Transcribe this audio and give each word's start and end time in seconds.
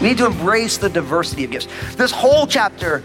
We 0.00 0.08
need 0.08 0.18
to 0.18 0.26
embrace 0.26 0.78
the 0.78 0.88
diversity 0.88 1.44
of 1.44 1.50
gifts. 1.50 1.66
This 1.96 2.12
whole 2.12 2.46
chapter, 2.46 3.02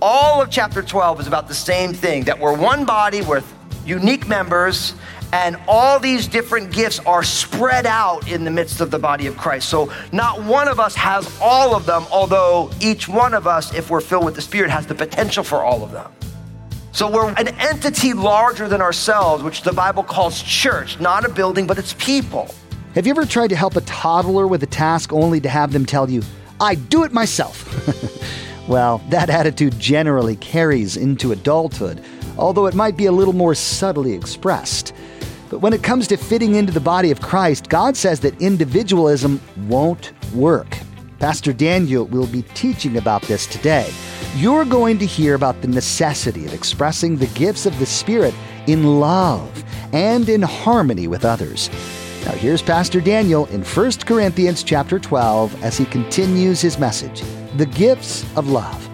all 0.00 0.40
of 0.40 0.50
chapter 0.50 0.80
12 0.80 1.20
is 1.20 1.26
about 1.26 1.48
the 1.48 1.54
same 1.54 1.92
thing 1.92 2.22
that 2.24 2.38
we're 2.38 2.56
one 2.56 2.84
body 2.84 3.20
with 3.22 3.57
unique 3.88 4.28
members, 4.28 4.94
and 5.32 5.56
all 5.66 5.98
these 5.98 6.26
different 6.26 6.72
gifts 6.72 6.98
are 7.00 7.22
spread 7.22 7.86
out 7.86 8.30
in 8.30 8.44
the 8.44 8.50
midst 8.50 8.80
of 8.80 8.90
the 8.90 8.98
body 8.98 9.26
of 9.26 9.36
Christ. 9.36 9.68
So, 9.68 9.92
not 10.12 10.42
one 10.42 10.68
of 10.68 10.80
us 10.80 10.94
has 10.94 11.38
all 11.40 11.74
of 11.74 11.86
them, 11.86 12.04
although 12.10 12.70
each 12.80 13.08
one 13.08 13.34
of 13.34 13.46
us, 13.46 13.74
if 13.74 13.90
we're 13.90 14.00
filled 14.00 14.24
with 14.24 14.34
the 14.34 14.42
Spirit, 14.42 14.70
has 14.70 14.86
the 14.86 14.94
potential 14.94 15.44
for 15.44 15.62
all 15.62 15.82
of 15.82 15.90
them. 15.90 16.10
So, 16.92 17.10
we're 17.10 17.30
an 17.30 17.48
entity 17.60 18.12
larger 18.12 18.68
than 18.68 18.80
ourselves, 18.80 19.42
which 19.42 19.62
the 19.62 19.72
Bible 19.72 20.02
calls 20.02 20.42
church, 20.42 20.98
not 21.00 21.24
a 21.24 21.28
building, 21.28 21.66
but 21.66 21.78
it's 21.78 21.94
people. 21.94 22.54
Have 22.94 23.06
you 23.06 23.10
ever 23.10 23.26
tried 23.26 23.48
to 23.48 23.56
help 23.56 23.76
a 23.76 23.82
toddler 23.82 24.46
with 24.46 24.62
a 24.62 24.66
task 24.66 25.12
only 25.12 25.40
to 25.40 25.48
have 25.48 25.72
them 25.72 25.84
tell 25.84 26.08
you, 26.10 26.22
I 26.60 26.74
do 26.74 27.04
it 27.04 27.12
myself? 27.12 27.66
well, 28.68 28.98
that 29.10 29.28
attitude 29.30 29.78
generally 29.78 30.36
carries 30.36 30.96
into 30.96 31.32
adulthood, 31.32 32.02
although 32.38 32.66
it 32.66 32.74
might 32.74 32.96
be 32.96 33.06
a 33.06 33.12
little 33.12 33.34
more 33.34 33.54
subtly 33.54 34.12
expressed. 34.12 34.94
But 35.50 35.58
when 35.58 35.72
it 35.72 35.82
comes 35.82 36.06
to 36.08 36.16
fitting 36.16 36.54
into 36.54 36.72
the 36.72 36.80
body 36.80 37.10
of 37.10 37.20
Christ, 37.20 37.68
God 37.68 37.96
says 37.96 38.20
that 38.20 38.40
individualism 38.40 39.40
won't 39.66 40.12
work. 40.34 40.78
Pastor 41.18 41.52
Daniel 41.52 42.04
will 42.04 42.26
be 42.26 42.42
teaching 42.54 42.96
about 42.96 43.22
this 43.22 43.46
today. 43.46 43.90
You're 44.36 44.64
going 44.64 44.98
to 44.98 45.06
hear 45.06 45.34
about 45.34 45.60
the 45.62 45.68
necessity 45.68 46.46
of 46.46 46.54
expressing 46.54 47.16
the 47.16 47.26
gifts 47.28 47.66
of 47.66 47.78
the 47.78 47.86
Spirit 47.86 48.34
in 48.66 49.00
love 49.00 49.64
and 49.92 50.28
in 50.28 50.42
harmony 50.42 51.08
with 51.08 51.24
others. 51.24 51.70
Now 52.24 52.32
here's 52.32 52.62
Pastor 52.62 53.00
Daniel 53.00 53.46
in 53.46 53.64
1 53.64 53.92
Corinthians 54.04 54.62
chapter 54.62 54.98
12 54.98 55.64
as 55.64 55.76
he 55.76 55.86
continues 55.86 56.60
his 56.60 56.78
message, 56.78 57.22
The 57.56 57.66
Gifts 57.66 58.24
of 58.36 58.48
Love. 58.48 58.87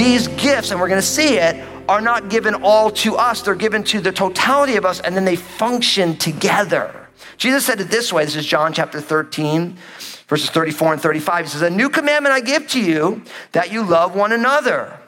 These 0.00 0.28
gifts, 0.28 0.70
and 0.70 0.80
we're 0.80 0.88
going 0.88 0.98
to 0.98 1.06
see 1.06 1.36
it, 1.36 1.62
are 1.86 2.00
not 2.00 2.30
given 2.30 2.54
all 2.54 2.90
to 2.90 3.16
us. 3.16 3.42
They're 3.42 3.54
given 3.54 3.84
to 3.84 4.00
the 4.00 4.10
totality 4.10 4.76
of 4.76 4.86
us, 4.86 4.98
and 4.98 5.14
then 5.14 5.26
they 5.26 5.36
function 5.36 6.16
together. 6.16 7.06
Jesus 7.36 7.66
said 7.66 7.82
it 7.82 7.90
this 7.90 8.10
way. 8.10 8.24
This 8.24 8.34
is 8.34 8.46
John 8.46 8.72
chapter 8.72 8.98
13, 8.98 9.76
verses 10.26 10.48
34 10.48 10.94
and 10.94 11.02
35. 11.02 11.44
He 11.44 11.50
says, 11.50 11.60
A 11.60 11.68
new 11.68 11.90
commandment 11.90 12.32
I 12.32 12.40
give 12.40 12.66
to 12.68 12.80
you, 12.80 13.20
that 13.52 13.72
you 13.72 13.82
love 13.82 14.16
one 14.16 14.32
another. 14.32 14.98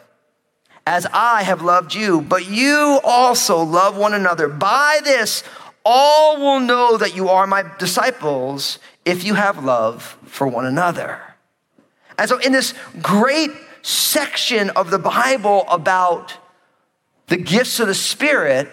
As 0.87 1.07
I 1.11 1.43
have 1.43 1.63
loved 1.63 1.95
you, 1.95 2.21
but 2.21 2.47
you 2.51 3.01
also 3.03 3.63
love 3.63 3.97
one 3.97 4.13
another. 4.13 4.47
By 4.47 5.01
this, 5.03 5.43
all 5.87 6.37
will 6.39 6.61
know 6.61 6.99
that 6.99 7.17
you 7.17 7.31
are 7.31 7.47
my 7.47 7.65
disciples 7.79 8.79
if 9.07 9.25
you 9.25 9.37
have 9.37 9.65
love 9.65 10.19
for 10.27 10.47
one 10.47 10.67
another. 10.67 11.19
And 12.19 12.29
so, 12.29 12.37
in 12.41 12.53
this 12.53 12.75
great 13.01 13.53
section 13.83 14.71
of 14.71 14.91
the 14.91 14.99
Bible 14.99 15.65
about 15.69 16.37
the 17.27 17.37
gifts 17.37 17.81
of 17.81 17.89
the 17.89 17.95
Spirit, 17.95 18.69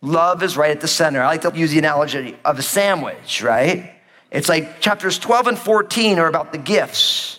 love 0.00 0.42
is 0.42 0.56
right 0.56 0.70
at 0.70 0.80
the 0.80 0.88
center. 0.88 1.22
I 1.22 1.26
like 1.26 1.42
to 1.42 1.52
use 1.54 1.70
the 1.70 1.78
analogy 1.78 2.36
of 2.44 2.58
a 2.58 2.62
sandwich, 2.62 3.42
right? 3.42 3.94
It's 4.30 4.48
like 4.48 4.80
chapters 4.80 5.18
12 5.18 5.46
and 5.46 5.58
14 5.58 6.18
are 6.18 6.28
about 6.28 6.52
the 6.52 6.58
gifts. 6.58 7.38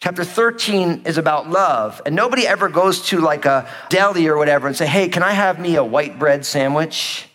Chapter 0.00 0.24
13 0.24 1.02
is 1.06 1.18
about 1.18 1.50
love. 1.50 2.00
And 2.06 2.14
nobody 2.14 2.46
ever 2.46 2.68
goes 2.68 3.06
to 3.06 3.20
like 3.20 3.44
a 3.44 3.68
deli 3.88 4.28
or 4.28 4.36
whatever 4.36 4.68
and 4.68 4.76
say, 4.76 4.86
hey, 4.86 5.08
can 5.08 5.22
I 5.22 5.32
have 5.32 5.58
me 5.58 5.76
a 5.76 5.84
white 5.84 6.18
bread 6.18 6.46
sandwich? 6.46 7.28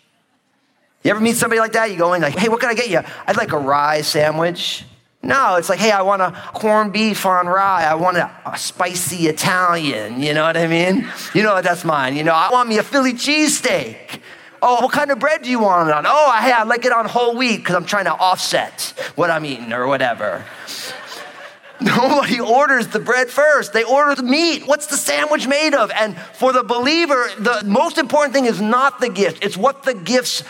You 1.02 1.10
ever 1.10 1.20
meet 1.20 1.36
somebody 1.36 1.60
like 1.60 1.72
that? 1.72 1.90
You 1.90 1.98
go 1.98 2.14
in 2.14 2.22
like, 2.22 2.34
hey, 2.34 2.48
what 2.48 2.60
can 2.60 2.70
I 2.70 2.74
get 2.74 2.88
you? 2.88 3.00
I'd 3.26 3.36
like 3.36 3.52
a 3.52 3.58
rye 3.58 4.00
sandwich. 4.00 4.84
No, 5.24 5.56
it's 5.56 5.70
like, 5.70 5.78
hey, 5.78 5.90
I 5.90 6.02
want 6.02 6.20
a 6.20 6.32
corned 6.52 6.92
beef 6.92 7.24
on 7.24 7.46
rye. 7.46 7.84
I 7.84 7.94
want 7.94 8.18
a, 8.18 8.30
a, 8.44 8.58
spicy 8.58 9.26
Italian. 9.26 10.20
You 10.20 10.34
know 10.34 10.42
what 10.42 10.56
I 10.56 10.66
mean? 10.66 11.08
You 11.34 11.42
know 11.42 11.62
that's 11.62 11.84
mine. 11.84 12.14
You 12.14 12.24
know, 12.24 12.34
I 12.34 12.50
want 12.52 12.68
me 12.68 12.76
a 12.76 12.82
Philly 12.82 13.14
cheesesteak. 13.14 14.20
Oh, 14.60 14.82
what 14.82 14.92
kind 14.92 15.10
of 15.10 15.18
bread 15.18 15.42
do 15.42 15.50
you 15.50 15.60
want 15.60 15.88
it 15.88 15.94
on? 15.94 16.04
Oh, 16.06 16.38
hey, 16.40 16.52
I 16.52 16.64
like 16.64 16.84
it 16.84 16.92
on 16.92 17.06
whole 17.06 17.36
wheat 17.36 17.58
because 17.58 17.74
I'm 17.74 17.86
trying 17.86 18.04
to 18.04 18.12
offset 18.12 18.94
what 19.14 19.30
I'm 19.30 19.46
eating 19.46 19.72
or 19.72 19.86
whatever. 19.86 20.44
Nobody 21.80 22.40
orders 22.40 22.88
the 22.88 23.00
bread 23.00 23.28
first. 23.28 23.72
They 23.72 23.84
order 23.84 24.14
the 24.14 24.22
meat. 24.22 24.66
What's 24.66 24.86
the 24.86 24.96
sandwich 24.96 25.46
made 25.46 25.74
of? 25.74 25.90
And 25.90 26.16
for 26.16 26.52
the 26.52 26.62
believer, 26.62 27.28
the 27.38 27.62
most 27.64 27.98
important 27.98 28.34
thing 28.34 28.44
is 28.44 28.60
not 28.60 29.00
the 29.00 29.08
gift, 29.08 29.44
it's 29.44 29.56
what 29.56 29.84
the 29.84 29.94
gifts 29.94 30.42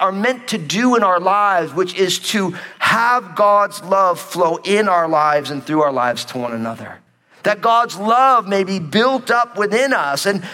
are 0.00 0.12
meant 0.12 0.48
to 0.48 0.58
do 0.58 0.94
in 0.96 1.02
our 1.02 1.18
lives, 1.18 1.72
which 1.72 1.94
is 1.94 2.18
to 2.18 2.54
have 2.78 3.34
God's 3.34 3.82
love 3.82 4.20
flow 4.20 4.56
in 4.64 4.88
our 4.88 5.08
lives 5.08 5.50
and 5.50 5.62
through 5.64 5.82
our 5.82 5.92
lives 5.92 6.24
to 6.26 6.38
one 6.38 6.52
another. 6.52 6.98
That 7.42 7.60
God's 7.60 7.96
love 7.96 8.46
may 8.46 8.64
be 8.64 8.78
built 8.78 9.30
up 9.30 9.58
within 9.58 9.92
us. 9.92 10.26
And 10.26 10.44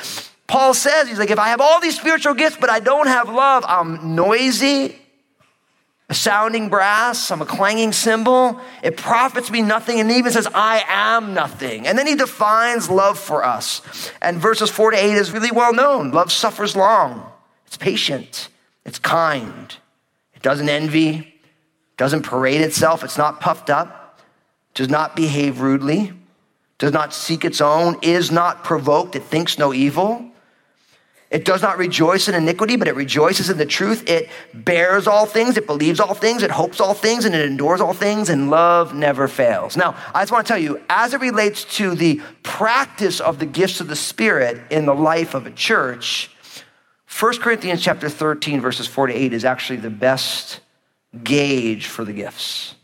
Paul 0.46 0.74
says, 0.74 1.08
he's 1.08 1.18
like, 1.18 1.30
if 1.30 1.38
I 1.38 1.48
have 1.48 1.60
all 1.60 1.80
these 1.80 1.98
spiritual 1.98 2.34
gifts, 2.34 2.56
but 2.60 2.70
I 2.70 2.80
don't 2.80 3.06
have 3.06 3.28
love, 3.28 3.64
I'm 3.66 4.14
noisy, 4.14 4.96
a 6.08 6.14
sounding 6.14 6.68
brass, 6.68 7.30
I'm 7.30 7.40
a 7.40 7.46
clanging 7.46 7.92
cymbal. 7.92 8.60
It 8.82 8.98
profits 8.98 9.50
me 9.50 9.62
nothing. 9.62 10.00
And 10.00 10.10
he 10.10 10.18
even 10.18 10.32
says, 10.32 10.46
I 10.54 10.84
am 10.86 11.32
nothing. 11.32 11.86
And 11.86 11.98
then 11.98 12.06
he 12.06 12.14
defines 12.14 12.90
love 12.90 13.18
for 13.18 13.42
us. 13.42 13.80
And 14.20 14.38
verses 14.38 14.70
four 14.70 14.90
to 14.90 14.96
eight 14.96 15.14
is 15.14 15.32
really 15.32 15.50
well 15.50 15.72
known. 15.72 16.10
Love 16.10 16.30
suffers 16.30 16.76
long, 16.76 17.30
it's 17.66 17.78
patient, 17.78 18.48
it's 18.84 18.98
kind, 18.98 19.76
it 20.34 20.42
doesn't 20.42 20.68
envy, 20.68 21.34
doesn't 21.96 22.22
parade 22.22 22.60
itself, 22.60 23.04
it's 23.04 23.18
not 23.18 23.40
puffed 23.40 23.70
up, 23.70 24.20
does 24.74 24.88
not 24.88 25.16
behave 25.16 25.60
rudely, 25.60 26.12
does 26.78 26.92
not 26.92 27.14
seek 27.14 27.44
its 27.44 27.60
own, 27.60 27.96
is 28.02 28.30
not 28.30 28.64
provoked, 28.64 29.16
it 29.16 29.22
thinks 29.22 29.58
no 29.58 29.72
evil. 29.72 30.30
It 31.30 31.44
does 31.44 31.62
not 31.62 31.78
rejoice 31.78 32.28
in 32.28 32.34
iniquity, 32.36 32.76
but 32.76 32.86
it 32.86 32.94
rejoices 32.94 33.50
in 33.50 33.58
the 33.58 33.66
truth. 33.66 34.08
It 34.08 34.28
bears 34.52 35.08
all 35.08 35.26
things, 35.26 35.56
it 35.56 35.66
believes 35.66 35.98
all 35.98 36.14
things, 36.14 36.44
it 36.44 36.50
hopes 36.52 36.80
all 36.80 36.94
things, 36.94 37.24
and 37.24 37.34
it 37.34 37.44
endures 37.44 37.80
all 37.80 37.92
things, 37.92 38.28
and 38.28 38.50
love 38.50 38.94
never 38.94 39.26
fails. 39.26 39.76
Now, 39.76 39.96
I 40.14 40.22
just 40.22 40.30
want 40.30 40.46
to 40.46 40.52
tell 40.52 40.62
you, 40.62 40.80
as 40.88 41.12
it 41.12 41.20
relates 41.20 41.64
to 41.76 41.96
the 41.96 42.20
practice 42.44 43.18
of 43.18 43.40
the 43.40 43.46
gifts 43.46 43.80
of 43.80 43.88
the 43.88 43.96
Spirit 43.96 44.60
in 44.70 44.86
the 44.86 44.94
life 44.94 45.34
of 45.34 45.44
a 45.44 45.50
church, 45.50 46.30
1 47.18 47.38
Corinthians 47.38 47.80
chapter 47.80 48.08
13, 48.08 48.60
verses 48.60 48.88
4 48.88 49.06
to 49.06 49.14
8 49.14 49.32
is 49.32 49.44
actually 49.44 49.76
the 49.76 49.90
best 49.90 50.58
gauge 51.22 51.86
for 51.86 52.04
the 52.04 52.12
gifts. 52.12 52.74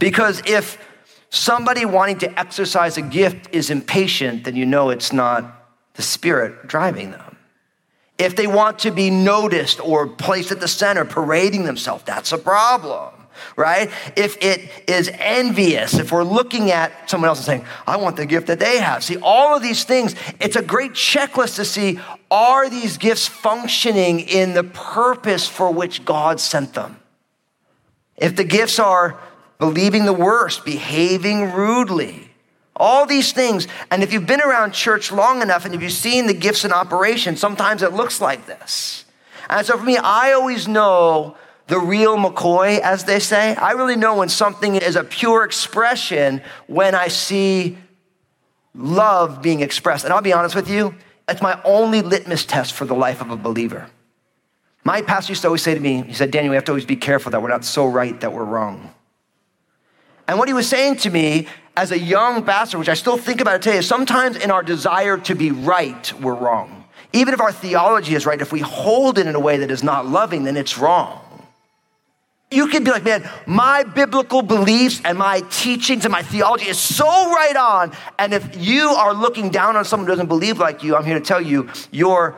Because 0.00 0.42
if 0.46 0.84
somebody 1.28 1.84
wanting 1.84 2.18
to 2.18 2.38
exercise 2.38 2.96
a 2.96 3.02
gift 3.02 3.54
is 3.54 3.70
impatient, 3.70 4.42
then 4.44 4.56
you 4.56 4.66
know 4.66 4.90
it's 4.90 5.12
not 5.12 5.70
the 5.94 6.02
Spirit 6.02 6.66
driving 6.66 7.12
them. 7.12 7.36
If 8.18 8.34
they 8.34 8.48
want 8.48 8.80
to 8.80 8.90
be 8.90 9.10
noticed 9.10 9.78
or 9.80 10.08
placed 10.08 10.50
at 10.50 10.58
the 10.58 10.68
center, 10.68 11.04
parading 11.04 11.64
themselves, 11.64 12.02
that's 12.02 12.32
a 12.32 12.38
problem, 12.38 13.19
right? 13.56 13.90
If 14.16 14.36
it 14.42 14.88
is 14.88 15.10
envious, 15.14 15.94
if 15.94 16.12
we're 16.12 16.24
looking 16.24 16.70
at 16.70 17.10
someone 17.10 17.28
else 17.28 17.38
and 17.38 17.46
saying, 17.46 17.64
I 17.86 17.96
want 17.96 18.16
the 18.16 18.26
gift 18.26 18.46
that 18.48 18.58
they 18.58 18.78
have. 18.78 19.04
See, 19.04 19.18
all 19.22 19.56
of 19.56 19.62
these 19.62 19.84
things, 19.84 20.14
it's 20.40 20.56
a 20.56 20.62
great 20.62 20.92
checklist 20.92 21.56
to 21.56 21.64
see 21.64 22.00
are 22.30 22.70
these 22.70 22.96
gifts 22.96 23.26
functioning 23.26 24.20
in 24.20 24.54
the 24.54 24.64
purpose 24.64 25.48
for 25.48 25.72
which 25.72 26.04
God 26.04 26.38
sent 26.40 26.74
them? 26.74 27.00
If 28.16 28.36
the 28.36 28.44
gifts 28.44 28.78
are 28.78 29.18
believing 29.58 30.04
the 30.04 30.12
worst, 30.12 30.64
behaving 30.64 31.52
rudely, 31.52 32.30
all 32.80 33.04
these 33.06 33.32
things. 33.32 33.68
And 33.90 34.02
if 34.02 34.12
you've 34.12 34.26
been 34.26 34.40
around 34.40 34.72
church 34.72 35.12
long 35.12 35.42
enough 35.42 35.64
and 35.64 35.74
if 35.74 35.82
you've 35.82 35.92
seen 35.92 36.26
the 36.26 36.34
gifts 36.34 36.64
in 36.64 36.72
operation, 36.72 37.36
sometimes 37.36 37.82
it 37.82 37.92
looks 37.92 38.20
like 38.20 38.46
this. 38.46 39.04
And 39.48 39.66
so 39.66 39.76
for 39.76 39.84
me, 39.84 39.98
I 39.98 40.32
always 40.32 40.66
know 40.66 41.36
the 41.70 41.78
real 41.78 42.16
McCoy, 42.16 42.80
as 42.80 43.04
they 43.04 43.20
say. 43.20 43.54
I 43.54 43.72
really 43.72 43.94
know 43.94 44.16
when 44.16 44.28
something 44.28 44.74
is 44.74 44.96
a 44.96 45.04
pure 45.04 45.44
expression 45.44 46.42
when 46.66 46.96
I 46.96 47.06
see 47.06 47.78
love 48.74 49.40
being 49.40 49.60
expressed. 49.60 50.04
And 50.04 50.12
I'll 50.12 50.20
be 50.20 50.32
honest 50.32 50.56
with 50.56 50.68
you, 50.68 50.96
it's 51.28 51.40
my 51.40 51.60
only 51.64 52.02
litmus 52.02 52.44
test 52.44 52.74
for 52.74 52.86
the 52.86 52.94
life 52.94 53.20
of 53.20 53.30
a 53.30 53.36
believer. 53.36 53.88
My 54.82 55.00
pastor 55.00 55.30
used 55.30 55.42
to 55.42 55.48
always 55.48 55.62
say 55.62 55.74
to 55.74 55.80
me, 55.80 56.02
he 56.02 56.12
said, 56.12 56.32
Daniel, 56.32 56.50
we 56.50 56.56
have 56.56 56.64
to 56.64 56.72
always 56.72 56.84
be 56.84 56.96
careful 56.96 57.30
that 57.30 57.40
we're 57.40 57.48
not 57.48 57.64
so 57.64 57.86
right 57.86 58.20
that 58.20 58.32
we're 58.32 58.44
wrong. 58.44 58.92
And 60.26 60.40
what 60.40 60.48
he 60.48 60.54
was 60.54 60.68
saying 60.68 60.96
to 60.98 61.10
me 61.10 61.46
as 61.76 61.92
a 61.92 61.98
young 61.98 62.44
pastor, 62.44 62.80
which 62.80 62.88
I 62.88 62.94
still 62.94 63.16
think 63.16 63.40
about 63.40 63.54
it 63.54 63.62
today, 63.62 63.76
is 63.76 63.86
sometimes 63.86 64.36
in 64.36 64.50
our 64.50 64.64
desire 64.64 65.18
to 65.18 65.36
be 65.36 65.52
right, 65.52 66.12
we're 66.20 66.34
wrong. 66.34 66.84
Even 67.12 67.32
if 67.32 67.40
our 67.40 67.52
theology 67.52 68.16
is 68.16 68.26
right, 68.26 68.40
if 68.40 68.52
we 68.52 68.58
hold 68.58 69.18
it 69.18 69.28
in 69.28 69.36
a 69.36 69.40
way 69.40 69.58
that 69.58 69.70
is 69.70 69.84
not 69.84 70.06
loving, 70.06 70.42
then 70.42 70.56
it's 70.56 70.76
wrong. 70.76 71.20
You 72.50 72.66
can 72.66 72.82
be 72.82 72.90
like, 72.90 73.04
man, 73.04 73.28
my 73.46 73.84
biblical 73.84 74.42
beliefs 74.42 75.00
and 75.04 75.16
my 75.16 75.40
teachings 75.50 76.04
and 76.04 76.10
my 76.10 76.22
theology 76.22 76.68
is 76.68 76.78
so 76.78 77.06
right 77.06 77.56
on. 77.56 77.92
And 78.18 78.34
if 78.34 78.56
you 78.56 78.88
are 78.88 79.14
looking 79.14 79.50
down 79.50 79.76
on 79.76 79.84
someone 79.84 80.06
who 80.06 80.12
doesn't 80.12 80.26
believe 80.26 80.58
like 80.58 80.82
you, 80.82 80.96
I'm 80.96 81.04
here 81.04 81.18
to 81.18 81.24
tell 81.24 81.40
you 81.40 81.68
your 81.92 82.36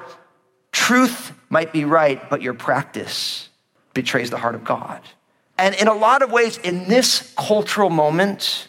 truth 0.70 1.32
might 1.49 1.73
be 1.73 1.87
right, 1.87 2.29
but 2.29 2.43
your 2.43 2.55
practice 2.55 3.49
betrays 3.94 4.29
the 4.29 4.38
heart 4.38 4.55
of 4.55 4.64
God. 4.64 5.00
And 5.56 5.75
in 5.76 5.88
a 5.88 5.94
lot 5.94 6.23
of 6.23 6.31
ways, 6.31 6.58
in 6.58 6.88
this 6.88 7.32
cultural 7.37 7.88
moment, 7.88 8.69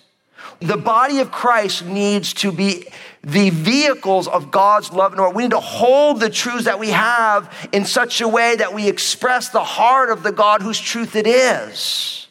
the 0.64 0.78
body 0.78 1.20
of 1.20 1.32
Christ 1.32 1.86
needs 1.86 2.34
to 2.36 2.52
be 2.52 2.88
the 3.22 3.50
vehicles 3.50 4.28
of 4.28 4.52
God's 4.52 4.92
love 4.92 5.12
and 5.12 5.22
order. 5.22 5.36
We 5.36 5.44
need 5.44 5.52
to 5.52 5.60
hold 5.60 6.20
the 6.20 6.30
truths 6.30 6.66
that 6.66 6.80
we 6.80 6.90
have 6.90 7.54
in 7.72 7.86
such 7.86 8.22
a 8.22 8.28
way 8.28 8.56
that 8.56 8.74
we 8.74 8.88
express 8.88 9.50
the 9.50 9.64
heart 9.64 10.10
of 10.10 10.24
the 10.24 10.32
God 10.32 10.62
whose 10.62 10.80
truth 10.80 11.16
it 11.16 11.28
is. 11.28 12.28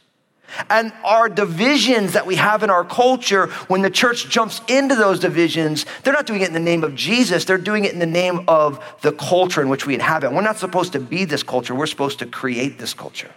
And 0.69 0.93
our 1.03 1.31
divisions 1.31 2.13
that 2.13 2.27
we 2.27 2.35
have 2.35 2.63
in 2.63 2.69
our 2.69 2.85
culture, 2.85 3.47
when 3.69 3.81
the 3.81 3.91
church 3.91 4.29
jumps 4.29 4.61
into 4.69 4.95
those 4.95 5.19
divisions, 5.19 5.87
they're 6.03 6.13
not 6.13 6.27
doing 6.27 6.43
it 6.43 6.49
in 6.49 6.53
the 6.53 6.61
name 6.61 6.85
of 6.85 6.95
Jesus. 6.95 7.47
They're 7.47 7.57
doing 7.57 7.85
it 7.85 7.93
in 7.93 7.99
the 7.99 8.07
name 8.07 8.45
of 8.49 8.83
the 9.01 9.13
culture 9.13 9.63
in 9.63 9.71
which 9.71 9.87
we 9.87 9.95
inhabit. 9.95 10.33
We're 10.33 10.43
not 10.43 10.59
supposed 10.59 10.93
to 10.93 11.01
be 11.01 11.25
this 11.25 11.43
culture. 11.43 11.75
We're 11.75 11.87
supposed 11.87 12.19
to 12.19 12.27
create 12.27 12.79
this 12.79 12.93
culture. 12.93 13.31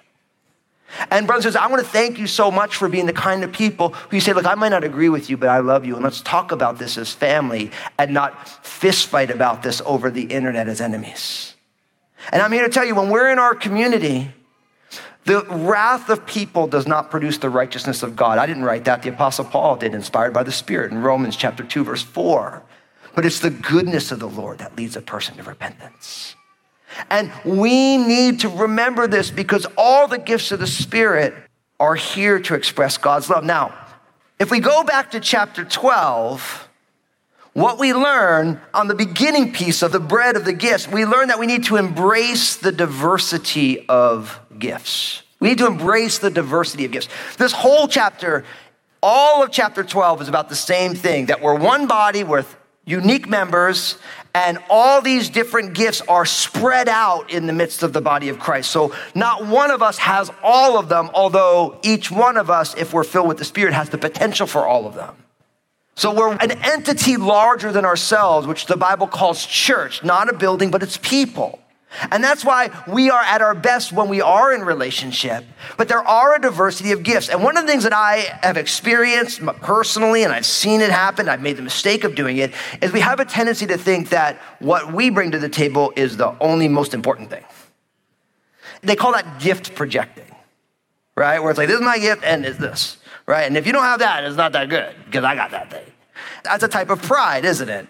And 1.10 1.28
brothers 1.28 1.56
I 1.56 1.68
want 1.68 1.84
to 1.84 1.90
thank 1.90 2.20
you 2.20 2.28
so 2.28 2.52
much 2.52 2.76
for 2.76 2.88
being 2.88 3.06
the 3.06 3.14
kind 3.14 3.44
of 3.44 3.52
people 3.52 3.90
who 3.90 4.18
you 4.18 4.22
say, 4.22 4.34
look, 4.34 4.46
I 4.46 4.56
might 4.56 4.70
not 4.70 4.84
agree 4.84 5.10
with 5.10 5.30
you, 5.30 5.38
but 5.38 5.50
I 5.50 5.60
love 5.60 5.86
you. 5.86 5.96
And 5.96 6.04
let's 6.04 6.22
talk 6.22 6.52
about 6.52 6.78
this 6.78 6.98
as 6.98 7.12
family 7.12 7.72
and 7.98 8.14
not 8.14 8.66
fist 8.66 9.08
fight 9.08 9.32
about 9.32 9.64
this 9.64 9.82
over 9.86 10.10
the 10.10 10.24
internet 10.24 10.68
as 10.68 10.82
enemies. 10.82 11.56
And 12.32 12.42
I'm 12.42 12.52
here 12.52 12.64
to 12.64 12.72
tell 12.72 12.86
you, 12.86 12.96
when 12.96 13.10
we're 13.10 13.32
in 13.32 13.40
our 13.40 13.56
community, 13.56 14.32
the 15.26 15.44
wrath 15.46 16.10
of 16.10 16.26
people 16.26 16.68
does 16.68 16.88
not 16.88 17.10
produce 17.12 17.40
the 17.40 17.50
righteousness 17.50 18.04
of 18.04 18.16
God. 18.16 18.38
I 18.38 18.46
didn't 18.46 18.64
write 18.64 18.86
that. 18.86 19.02
The 19.02 19.10
apostle 19.10 19.46
Paul 19.46 19.76
did, 19.76 19.94
inspired 19.94 20.34
by 20.34 20.44
the 20.44 20.52
Spirit 20.52 20.92
in 20.92 21.00
Romans 21.00 21.36
chapter 21.36 21.64
2, 21.64 21.84
verse 21.84 22.04
4. 22.04 22.64
But 23.16 23.26
it's 23.26 23.40
the 23.40 23.50
goodness 23.50 24.12
of 24.12 24.20
the 24.20 24.30
Lord 24.30 24.60
that 24.60 24.76
leads 24.76 24.96
a 24.96 25.02
person 25.02 25.38
to 25.38 25.44
repentance. 25.44 26.35
And 27.10 27.32
we 27.44 27.98
need 27.98 28.42
to 28.42 28.50
remember 28.50 29.08
this 29.08 29.32
because 29.32 29.66
all 29.78 30.08
the 30.08 30.18
gifts 30.18 30.52
of 30.52 30.60
the 30.60 30.68
Spirit 30.68 31.34
are 31.80 31.96
here 31.96 32.40
to 32.40 32.56
express 32.56 32.98
God's 32.98 33.30
love. 33.30 33.44
Now, 33.44 33.74
if 34.40 34.52
we 34.52 34.60
go 34.60 34.84
back 34.84 35.12
to 35.12 35.20
chapter 35.20 35.64
12, 35.64 36.68
what 37.54 37.80
we 37.80 37.94
learn 37.94 38.60
on 38.74 38.88
the 38.88 38.96
beginning 38.96 39.54
piece 39.54 39.82
of 39.82 39.94
the 39.94 40.00
bread 40.00 40.36
of 40.36 40.44
the 40.44 40.54
gifts, 40.54 40.90
we 40.90 41.06
learn 41.06 41.30
that 41.30 41.40
we 41.40 41.46
need 41.46 41.64
to 41.66 41.78
embrace 41.78 42.58
the 42.58 42.72
diversity 42.72 43.88
of 43.88 44.40
gifts. 44.60 45.24
We 45.40 45.50
need 45.50 45.58
to 45.60 45.68
embrace 45.68 46.20
the 46.20 46.30
diversity 46.30 46.86
of 46.86 46.92
gifts. 46.92 47.08
This 47.38 47.54
whole 47.54 47.88
chapter, 47.88 48.44
all 49.02 49.44
of 49.44 49.52
chapter 49.52 49.84
12 49.84 50.24
is 50.24 50.28
about 50.28 50.50
the 50.50 50.56
same 50.56 50.96
thing 50.96 51.28
that 51.28 51.42
we're 51.42 51.58
one 51.58 51.88
body 51.88 52.24
with 52.24 52.58
unique 52.86 53.28
members, 53.28 53.98
and 54.36 54.60
all 54.70 55.02
these 55.02 55.30
different 55.30 55.74
gifts 55.74 56.02
are 56.02 56.26
spread 56.26 56.90
out 56.90 57.32
in 57.32 57.48
the 57.48 57.54
midst 57.54 57.84
of 57.84 57.94
the 57.94 58.02
body 58.02 58.28
of 58.28 58.38
Christ. 58.38 58.70
So 58.70 58.94
not 59.16 59.46
one 59.48 59.72
of 59.72 59.82
us 59.82 59.98
has 59.98 60.30
all 60.44 60.78
of 60.78 60.90
them, 60.90 61.10
although 61.14 61.80
each 61.84 62.12
one 62.12 62.36
of 62.36 62.50
us, 62.50 62.76
if 62.76 62.92
we're 62.92 63.06
filled 63.06 63.30
with 63.30 63.38
the 63.38 63.46
Spirit, 63.46 63.74
has 63.74 63.90
the 63.90 63.98
potential 63.98 64.46
for 64.46 64.68
all 64.68 64.86
of 64.86 64.94
them. 64.94 65.16
So 65.96 66.14
we're 66.14 66.34
an 66.34 66.52
entity 66.52 67.16
larger 67.16 67.72
than 67.72 67.86
ourselves, 67.86 68.46
which 68.46 68.66
the 68.66 68.76
Bible 68.76 69.08
calls 69.08 69.46
church, 69.46 70.04
not 70.04 70.28
a 70.28 70.34
building, 70.34 70.70
but 70.70 70.84
it's 70.84 70.98
people. 70.98 71.58
And 72.12 72.24
that's 72.24 72.44
why 72.44 72.70
we 72.88 73.10
are 73.10 73.22
at 73.22 73.42
our 73.42 73.56
best 73.56 73.94
when 73.94 74.10
we 74.10 74.22
are 74.22 74.54
in 74.54 74.62
relationship. 74.62 75.46
But 75.78 75.88
there 75.88 76.06
are 76.06 76.36
a 76.36 76.42
diversity 76.42 76.92
of 76.92 77.04
gifts. 77.04 77.30
And 77.30 77.44
one 77.44 77.58
of 77.58 77.66
the 77.66 77.72
things 77.72 77.84
that 77.84 77.94
I 77.94 78.38
have 78.44 78.58
experienced 78.58 79.42
personally, 79.62 80.24
and 80.24 80.34
I've 80.34 80.46
seen 80.46 80.82
it 80.82 80.90
happen, 80.90 81.30
I've 81.30 81.42
made 81.42 81.58
the 81.58 81.62
mistake 81.62 82.04
of 82.04 82.16
doing 82.16 82.38
it, 82.38 82.54
is 82.82 82.92
we 82.92 83.00
have 83.00 83.20
a 83.20 83.26
tendency 83.26 83.66
to 83.68 83.78
think 83.78 84.10
that 84.10 84.38
what 84.60 84.94
we 84.94 85.10
bring 85.10 85.32
to 85.32 85.40
the 85.40 85.50
table 85.50 85.94
is 85.96 86.18
the 86.18 86.36
only 86.42 86.68
most 86.68 86.94
important 86.94 87.30
thing. 87.30 87.46
They 88.82 88.96
call 88.96 89.14
that 89.14 89.40
gift 89.40 89.74
projecting, 89.74 90.36
right? 91.16 91.40
Where 91.40 91.50
it's 91.50 91.58
like, 91.58 91.68
this 91.68 91.80
is 91.80 91.86
my 91.86 91.98
gift 91.98 92.24
and 92.24 92.46
it's 92.46 92.58
this, 92.58 92.98
right? 93.26 93.44
And 93.44 93.58
if 93.58 93.66
you 93.66 93.74
don't 93.74 93.84
have 93.84 94.00
that, 94.00 94.24
it's 94.26 94.36
not 94.36 94.52
that 94.52 94.70
good 94.70 94.94
because 95.06 95.24
I 95.24 95.36
got 95.36 95.52
that 95.52 95.72
thing. 95.72 95.86
That's 96.44 96.64
a 96.64 96.68
type 96.68 96.90
of 96.90 97.02
pride, 97.02 97.46
isn't 97.46 97.70
it? 97.70 97.88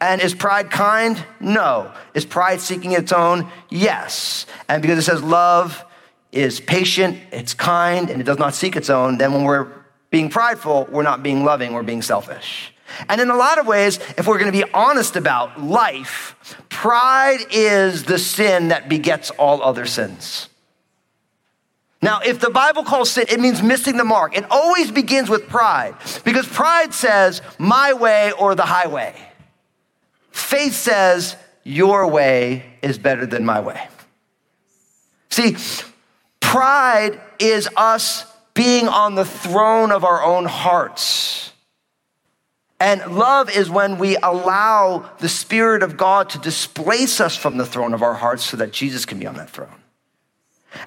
And 0.00 0.20
is 0.20 0.34
pride 0.34 0.70
kind? 0.70 1.22
No. 1.40 1.92
Is 2.14 2.24
pride 2.24 2.60
seeking 2.60 2.92
its 2.92 3.12
own? 3.12 3.50
Yes. 3.70 4.46
And 4.68 4.82
because 4.82 4.98
it 4.98 5.02
says 5.02 5.22
love 5.22 5.84
is 6.32 6.60
patient, 6.60 7.18
it's 7.32 7.54
kind, 7.54 8.10
and 8.10 8.20
it 8.20 8.24
does 8.24 8.38
not 8.38 8.54
seek 8.54 8.76
its 8.76 8.90
own, 8.90 9.18
then 9.18 9.32
when 9.32 9.44
we're 9.44 9.68
being 10.10 10.28
prideful, 10.28 10.88
we're 10.90 11.02
not 11.02 11.22
being 11.22 11.44
loving, 11.44 11.72
we're 11.72 11.82
being 11.82 12.02
selfish. 12.02 12.72
And 13.08 13.20
in 13.20 13.30
a 13.30 13.36
lot 13.36 13.58
of 13.58 13.66
ways, 13.66 13.98
if 14.16 14.26
we're 14.26 14.38
going 14.38 14.52
to 14.52 14.58
be 14.66 14.70
honest 14.72 15.16
about 15.16 15.60
life, 15.60 16.56
pride 16.68 17.40
is 17.50 18.04
the 18.04 18.18
sin 18.18 18.68
that 18.68 18.88
begets 18.88 19.30
all 19.30 19.62
other 19.62 19.86
sins. 19.86 20.48
Now, 22.02 22.20
if 22.20 22.38
the 22.38 22.50
Bible 22.50 22.84
calls 22.84 23.10
sin, 23.10 23.24
it 23.30 23.40
means 23.40 23.62
missing 23.62 23.96
the 23.96 24.04
mark. 24.04 24.36
It 24.36 24.44
always 24.50 24.90
begins 24.90 25.30
with 25.30 25.48
pride 25.48 25.94
because 26.24 26.46
pride 26.46 26.92
says 26.92 27.40
my 27.58 27.94
way 27.94 28.30
or 28.32 28.54
the 28.54 28.66
highway. 28.66 29.14
Faith 30.34 30.74
says, 30.74 31.36
Your 31.62 32.08
way 32.10 32.64
is 32.82 32.98
better 32.98 33.24
than 33.24 33.44
my 33.44 33.60
way. 33.60 33.86
See, 35.30 35.56
pride 36.40 37.20
is 37.38 37.68
us 37.76 38.26
being 38.52 38.88
on 38.88 39.14
the 39.14 39.24
throne 39.24 39.92
of 39.92 40.04
our 40.04 40.24
own 40.24 40.46
hearts. 40.46 41.52
And 42.80 43.16
love 43.16 43.48
is 43.48 43.70
when 43.70 43.96
we 43.96 44.16
allow 44.16 45.08
the 45.20 45.28
Spirit 45.28 45.84
of 45.84 45.96
God 45.96 46.30
to 46.30 46.38
displace 46.40 47.20
us 47.20 47.36
from 47.36 47.56
the 47.56 47.64
throne 47.64 47.94
of 47.94 48.02
our 48.02 48.14
hearts 48.14 48.42
so 48.44 48.56
that 48.56 48.72
Jesus 48.72 49.06
can 49.06 49.20
be 49.20 49.28
on 49.28 49.36
that 49.36 49.50
throne. 49.50 49.83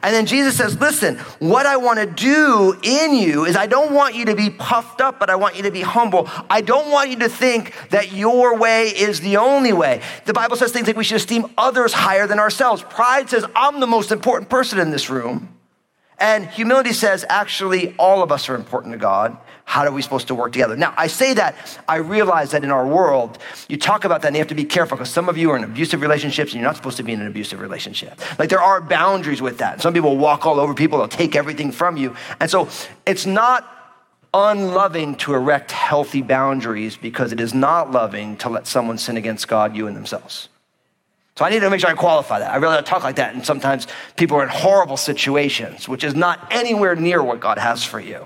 And 0.01 0.13
then 0.13 0.25
Jesus 0.25 0.57
says, 0.57 0.79
Listen, 0.79 1.17
what 1.39 1.65
I 1.65 1.77
want 1.77 1.99
to 1.99 2.05
do 2.05 2.77
in 2.83 3.15
you 3.15 3.45
is 3.45 3.55
I 3.55 3.65
don't 3.65 3.93
want 3.93 4.15
you 4.15 4.25
to 4.25 4.35
be 4.35 4.49
puffed 4.49 5.01
up, 5.01 5.19
but 5.19 5.29
I 5.29 5.35
want 5.35 5.55
you 5.55 5.63
to 5.63 5.71
be 5.71 5.81
humble. 5.81 6.29
I 6.49 6.61
don't 6.61 6.91
want 6.91 7.09
you 7.09 7.17
to 7.19 7.29
think 7.29 7.73
that 7.89 8.11
your 8.11 8.57
way 8.57 8.87
is 8.87 9.21
the 9.21 9.37
only 9.37 9.73
way. 9.73 10.01
The 10.25 10.33
Bible 10.33 10.55
says 10.55 10.71
things 10.71 10.87
like 10.87 10.97
we 10.97 11.03
should 11.03 11.17
esteem 11.17 11.51
others 11.57 11.93
higher 11.93 12.27
than 12.27 12.39
ourselves. 12.39 12.83
Pride 12.83 13.29
says, 13.29 13.45
I'm 13.55 13.79
the 13.79 13.87
most 13.87 14.11
important 14.11 14.49
person 14.49 14.79
in 14.79 14.91
this 14.91 15.09
room. 15.09 15.49
And 16.19 16.47
humility 16.47 16.93
says, 16.93 17.25
actually, 17.29 17.95
all 17.97 18.23
of 18.23 18.31
us 18.31 18.49
are 18.49 18.55
important 18.55 18.93
to 18.93 18.97
God. 18.97 19.37
How 19.67 19.83
are 19.83 19.91
we 19.91 20.01
supposed 20.01 20.27
to 20.29 20.33
work 20.33 20.53
together? 20.53 20.77
Now, 20.77 20.93
I 20.95 21.07
say 21.07 21.33
that, 21.33 21.77
I 21.89 21.97
realize 21.97 22.51
that 22.51 22.63
in 22.63 22.71
our 22.71 22.87
world, 22.87 23.37
you 23.67 23.75
talk 23.77 24.05
about 24.05 24.21
that 24.21 24.29
and 24.29 24.35
you 24.37 24.39
have 24.39 24.47
to 24.47 24.55
be 24.55 24.63
careful 24.63 24.95
because 24.95 25.09
some 25.09 25.27
of 25.27 25.37
you 25.37 25.51
are 25.51 25.57
in 25.57 25.65
abusive 25.65 25.99
relationships 25.99 26.53
and 26.53 26.61
you're 26.61 26.69
not 26.69 26.77
supposed 26.77 26.95
to 26.97 27.03
be 27.03 27.11
in 27.11 27.19
an 27.19 27.27
abusive 27.27 27.59
relationship. 27.59 28.17
Like 28.39 28.47
there 28.47 28.61
are 28.61 28.79
boundaries 28.79 29.41
with 29.41 29.57
that. 29.57 29.81
Some 29.81 29.93
people 29.93 30.15
walk 30.15 30.45
all 30.45 30.61
over 30.61 30.73
people, 30.73 30.99
they'll 30.99 31.09
take 31.09 31.35
everything 31.35 31.73
from 31.73 31.97
you. 31.97 32.15
And 32.39 32.49
so 32.49 32.69
it's 33.05 33.25
not 33.25 33.67
unloving 34.33 35.15
to 35.15 35.33
erect 35.33 35.73
healthy 35.73 36.21
boundaries 36.21 36.95
because 36.95 37.33
it 37.33 37.41
is 37.41 37.53
not 37.53 37.91
loving 37.91 38.37
to 38.37 38.49
let 38.49 38.67
someone 38.67 38.97
sin 38.97 39.17
against 39.17 39.49
God, 39.49 39.75
you, 39.75 39.85
and 39.85 39.97
themselves. 39.97 40.47
So 41.35 41.43
I 41.43 41.49
need 41.49 41.59
to 41.59 41.69
make 41.69 41.81
sure 41.81 41.89
I 41.89 41.93
qualify 41.93 42.39
that. 42.39 42.53
I 42.53 42.55
really 42.55 42.75
don't 42.75 42.87
talk 42.87 43.03
like 43.03 43.17
that, 43.17 43.35
and 43.35 43.45
sometimes 43.45 43.85
people 44.15 44.37
are 44.37 44.43
in 44.43 44.49
horrible 44.49 44.97
situations, 44.97 45.89
which 45.89 46.05
is 46.05 46.15
not 46.15 46.47
anywhere 46.51 46.95
near 46.95 47.21
what 47.21 47.41
God 47.41 47.57
has 47.57 47.83
for 47.83 47.99
you. 47.99 48.25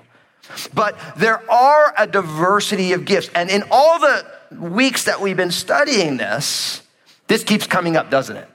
But 0.73 0.97
there 1.17 1.49
are 1.51 1.93
a 1.97 2.07
diversity 2.07 2.93
of 2.93 3.05
gifts. 3.05 3.29
And 3.35 3.49
in 3.49 3.63
all 3.71 3.99
the 3.99 4.25
weeks 4.51 5.05
that 5.05 5.21
we've 5.21 5.37
been 5.37 5.51
studying 5.51 6.17
this, 6.17 6.81
this 7.27 7.43
keeps 7.43 7.67
coming 7.67 7.95
up, 7.95 8.09
doesn't 8.09 8.37
it? 8.37 8.47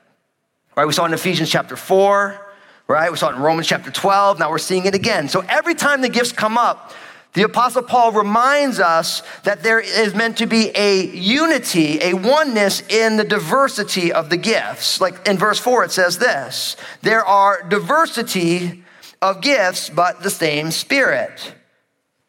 Right? 0.76 0.86
We 0.86 0.92
saw 0.92 1.06
in 1.06 1.14
Ephesians 1.14 1.50
chapter 1.50 1.76
4, 1.76 2.46
right? 2.88 3.10
We 3.10 3.16
saw 3.16 3.30
it 3.30 3.36
in 3.36 3.42
Romans 3.42 3.66
chapter 3.66 3.90
12. 3.90 4.38
Now 4.38 4.50
we're 4.50 4.58
seeing 4.58 4.84
it 4.84 4.94
again. 4.94 5.28
So 5.28 5.40
every 5.48 5.74
time 5.74 6.02
the 6.02 6.08
gifts 6.08 6.32
come 6.32 6.58
up, 6.58 6.92
the 7.36 7.42
Apostle 7.42 7.82
Paul 7.82 8.12
reminds 8.12 8.80
us 8.80 9.22
that 9.42 9.62
there 9.62 9.78
is 9.78 10.14
meant 10.14 10.38
to 10.38 10.46
be 10.46 10.70
a 10.74 11.04
unity, 11.04 11.98
a 12.00 12.14
oneness 12.14 12.82
in 12.88 13.18
the 13.18 13.24
diversity 13.24 14.10
of 14.10 14.30
the 14.30 14.38
gifts. 14.38 15.02
Like 15.02 15.28
in 15.28 15.36
verse 15.36 15.58
4, 15.58 15.84
it 15.84 15.92
says 15.92 16.18
this 16.18 16.76
there 17.02 17.24
are 17.24 17.62
diversity 17.62 18.84
of 19.20 19.42
gifts, 19.42 19.90
but 19.90 20.22
the 20.22 20.30
same 20.30 20.70
Spirit 20.70 21.54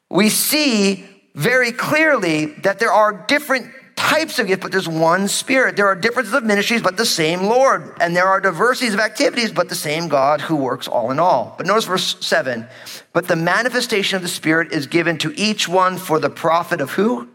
we 0.10 0.30
see 0.30 1.06
very 1.36 1.72
clearly 1.72 2.46
that 2.64 2.80
there 2.80 2.92
are 2.92 3.26
different 3.28 3.72
types 3.96 4.40
of 4.40 4.48
gifts, 4.48 4.62
but 4.62 4.72
there's 4.72 4.88
one 4.88 5.28
Spirit. 5.28 5.76
There 5.76 5.88
are 5.88 5.96
differences 5.96 6.34
of 6.34 6.44
ministries, 6.44 6.82
but 6.82 6.96
the 6.96 7.06
same 7.06 7.44
Lord. 7.44 7.98
And 8.00 8.16
there 8.16 8.28
are 8.28 8.40
diversities 8.40 8.94
of 8.94 9.00
activities, 9.00 9.52
but 9.52 9.70
the 9.70 9.76
same 9.76 10.08
God 10.08 10.40
who 10.40 10.56
works 10.56 10.88
all 10.88 11.12
in 11.12 11.20
all. 11.20 11.56
But 11.58 11.66
notice 11.66 11.86
verse 11.86 12.16
7 12.26 12.68
But 13.12 13.28
the 13.28 13.36
manifestation 13.36 14.16
of 14.16 14.22
the 14.22 14.30
Spirit 14.30 14.72
is 14.72 14.88
given 14.88 15.18
to 15.20 15.34
each 15.36 15.68
one 15.68 15.98
for 15.98 16.20
the 16.20 16.30
profit 16.30 16.80
of 16.80 16.92
who? 16.92 17.28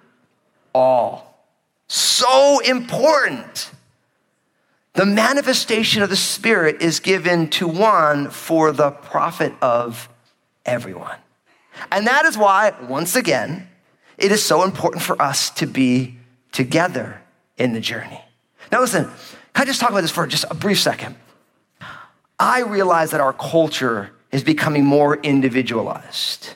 All. 0.74 1.46
So 1.88 2.60
important. 2.60 3.70
The 4.94 5.06
manifestation 5.06 6.02
of 6.02 6.10
the 6.10 6.16
Spirit 6.16 6.80
is 6.80 7.00
given 7.00 7.50
to 7.50 7.66
one 7.66 8.30
for 8.30 8.72
the 8.72 8.90
profit 8.90 9.54
of 9.60 10.08
everyone. 10.64 11.16
And 11.90 12.06
that 12.06 12.24
is 12.24 12.36
why, 12.36 12.74
once 12.88 13.16
again, 13.16 13.68
it 14.18 14.32
is 14.32 14.44
so 14.44 14.62
important 14.62 15.02
for 15.02 15.20
us 15.20 15.50
to 15.50 15.66
be 15.66 16.16
together 16.52 17.20
in 17.56 17.72
the 17.72 17.80
journey. 17.80 18.20
Now, 18.70 18.80
listen, 18.80 19.04
can 19.04 19.62
I 19.62 19.64
just 19.64 19.80
talk 19.80 19.90
about 19.90 20.02
this 20.02 20.10
for 20.10 20.26
just 20.26 20.44
a 20.50 20.54
brief 20.54 20.80
second? 20.80 21.16
I 22.38 22.60
realize 22.60 23.10
that 23.10 23.20
our 23.20 23.32
culture 23.32 24.10
is 24.30 24.42
becoming 24.42 24.84
more 24.84 25.16
individualized. 25.16 26.54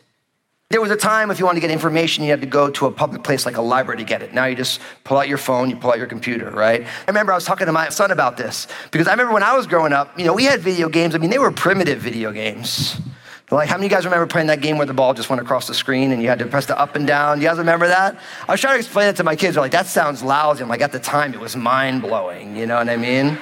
There 0.69 0.81
was 0.81 0.91
a 0.91 0.97
time 0.97 1.31
if 1.31 1.39
you 1.39 1.45
wanted 1.45 1.61
to 1.61 1.67
get 1.67 1.71
information, 1.71 2.25
you 2.25 2.31
had 2.31 2.41
to 2.41 2.47
go 2.47 2.71
to 2.71 2.87
a 2.87 2.91
public 2.91 3.23
place 3.23 3.47
like 3.47 3.57
a 3.57 3.63
library 3.63 3.99
to 3.99 4.05
get 4.05 4.21
it. 4.21 4.35
Now 4.35 4.47
you 4.47 4.57
just 4.57 4.81
pull 5.05 5.17
out 5.17 5.29
your 5.29 5.39
phone, 5.39 5.71
you 5.71 5.77
pull 5.77 5.93
out 5.93 5.99
your 5.99 6.09
computer, 6.09 6.51
right? 6.51 6.83
I 6.83 7.07
remember 7.07 7.31
I 7.31 7.37
was 7.37 7.45
talking 7.45 7.67
to 7.67 7.73
my 7.73 7.89
son 7.91 8.11
about 8.11 8.37
this 8.37 8.67
because 8.91 9.07
I 9.07 9.13
remember 9.13 9.33
when 9.33 9.45
I 9.45 9.55
was 9.55 9.69
growing 9.69 9.93
up, 9.93 10.19
you 10.19 10.25
know, 10.25 10.35
we 10.35 10.45
had 10.45 10.61
video 10.61 10.89
games. 10.89 11.15
I 11.15 11.19
mean, 11.19 11.31
they 11.31 11.39
were 11.39 11.53
primitive 11.53 12.01
video 12.01 12.33
games. 12.33 13.01
Like, 13.51 13.69
how 13.69 13.77
many 13.77 13.87
of 13.87 13.93
you 13.93 13.97
guys 13.97 14.05
remember 14.05 14.27
playing 14.27 14.49
that 14.49 14.61
game 14.61 14.77
where 14.77 14.87
the 14.87 14.95
ball 14.95 15.15
just 15.15 15.31
went 15.31 15.41
across 15.41 15.69
the 15.69 15.75
screen 15.75 16.11
and 16.11 16.21
you 16.21 16.29
had 16.29 16.41
to 16.41 16.47
press 16.47 16.67
the 16.67 16.77
up 16.77 16.97
and 16.97 17.07
down? 17.07 17.41
You 17.41 17.47
guys 17.47 17.59
remember 17.59 17.87
that? 17.87 18.19
I 18.49 18.53
was 18.53 18.61
trying 18.61 18.75
to 18.75 18.81
explain 18.81 19.09
it 19.09 19.17
to 19.17 19.25
my 19.25 19.37
kids. 19.37 19.55
They're 19.55 19.63
like, 19.63 19.71
that 19.71 19.87
sounds 19.87 20.21
lousy. 20.21 20.65
I'm 20.65 20.69
like, 20.69 20.81
at 20.81 20.91
the 20.91 20.99
time, 20.99 21.33
it 21.33 21.39
was 21.39 21.55
mind 21.55 22.03
blowing. 22.03 22.57
You 22.57 22.67
know 22.67 22.75
what 22.77 22.89
I 22.89 22.97
mean? 22.97 23.39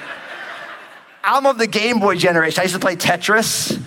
I'm 1.22 1.46
of 1.46 1.56
the 1.56 1.66
Game 1.66 2.00
Boy 2.00 2.16
generation. 2.16 2.60
I 2.60 2.64
used 2.64 2.74
to 2.74 2.80
play 2.80 2.96
Tetris. 2.96 3.80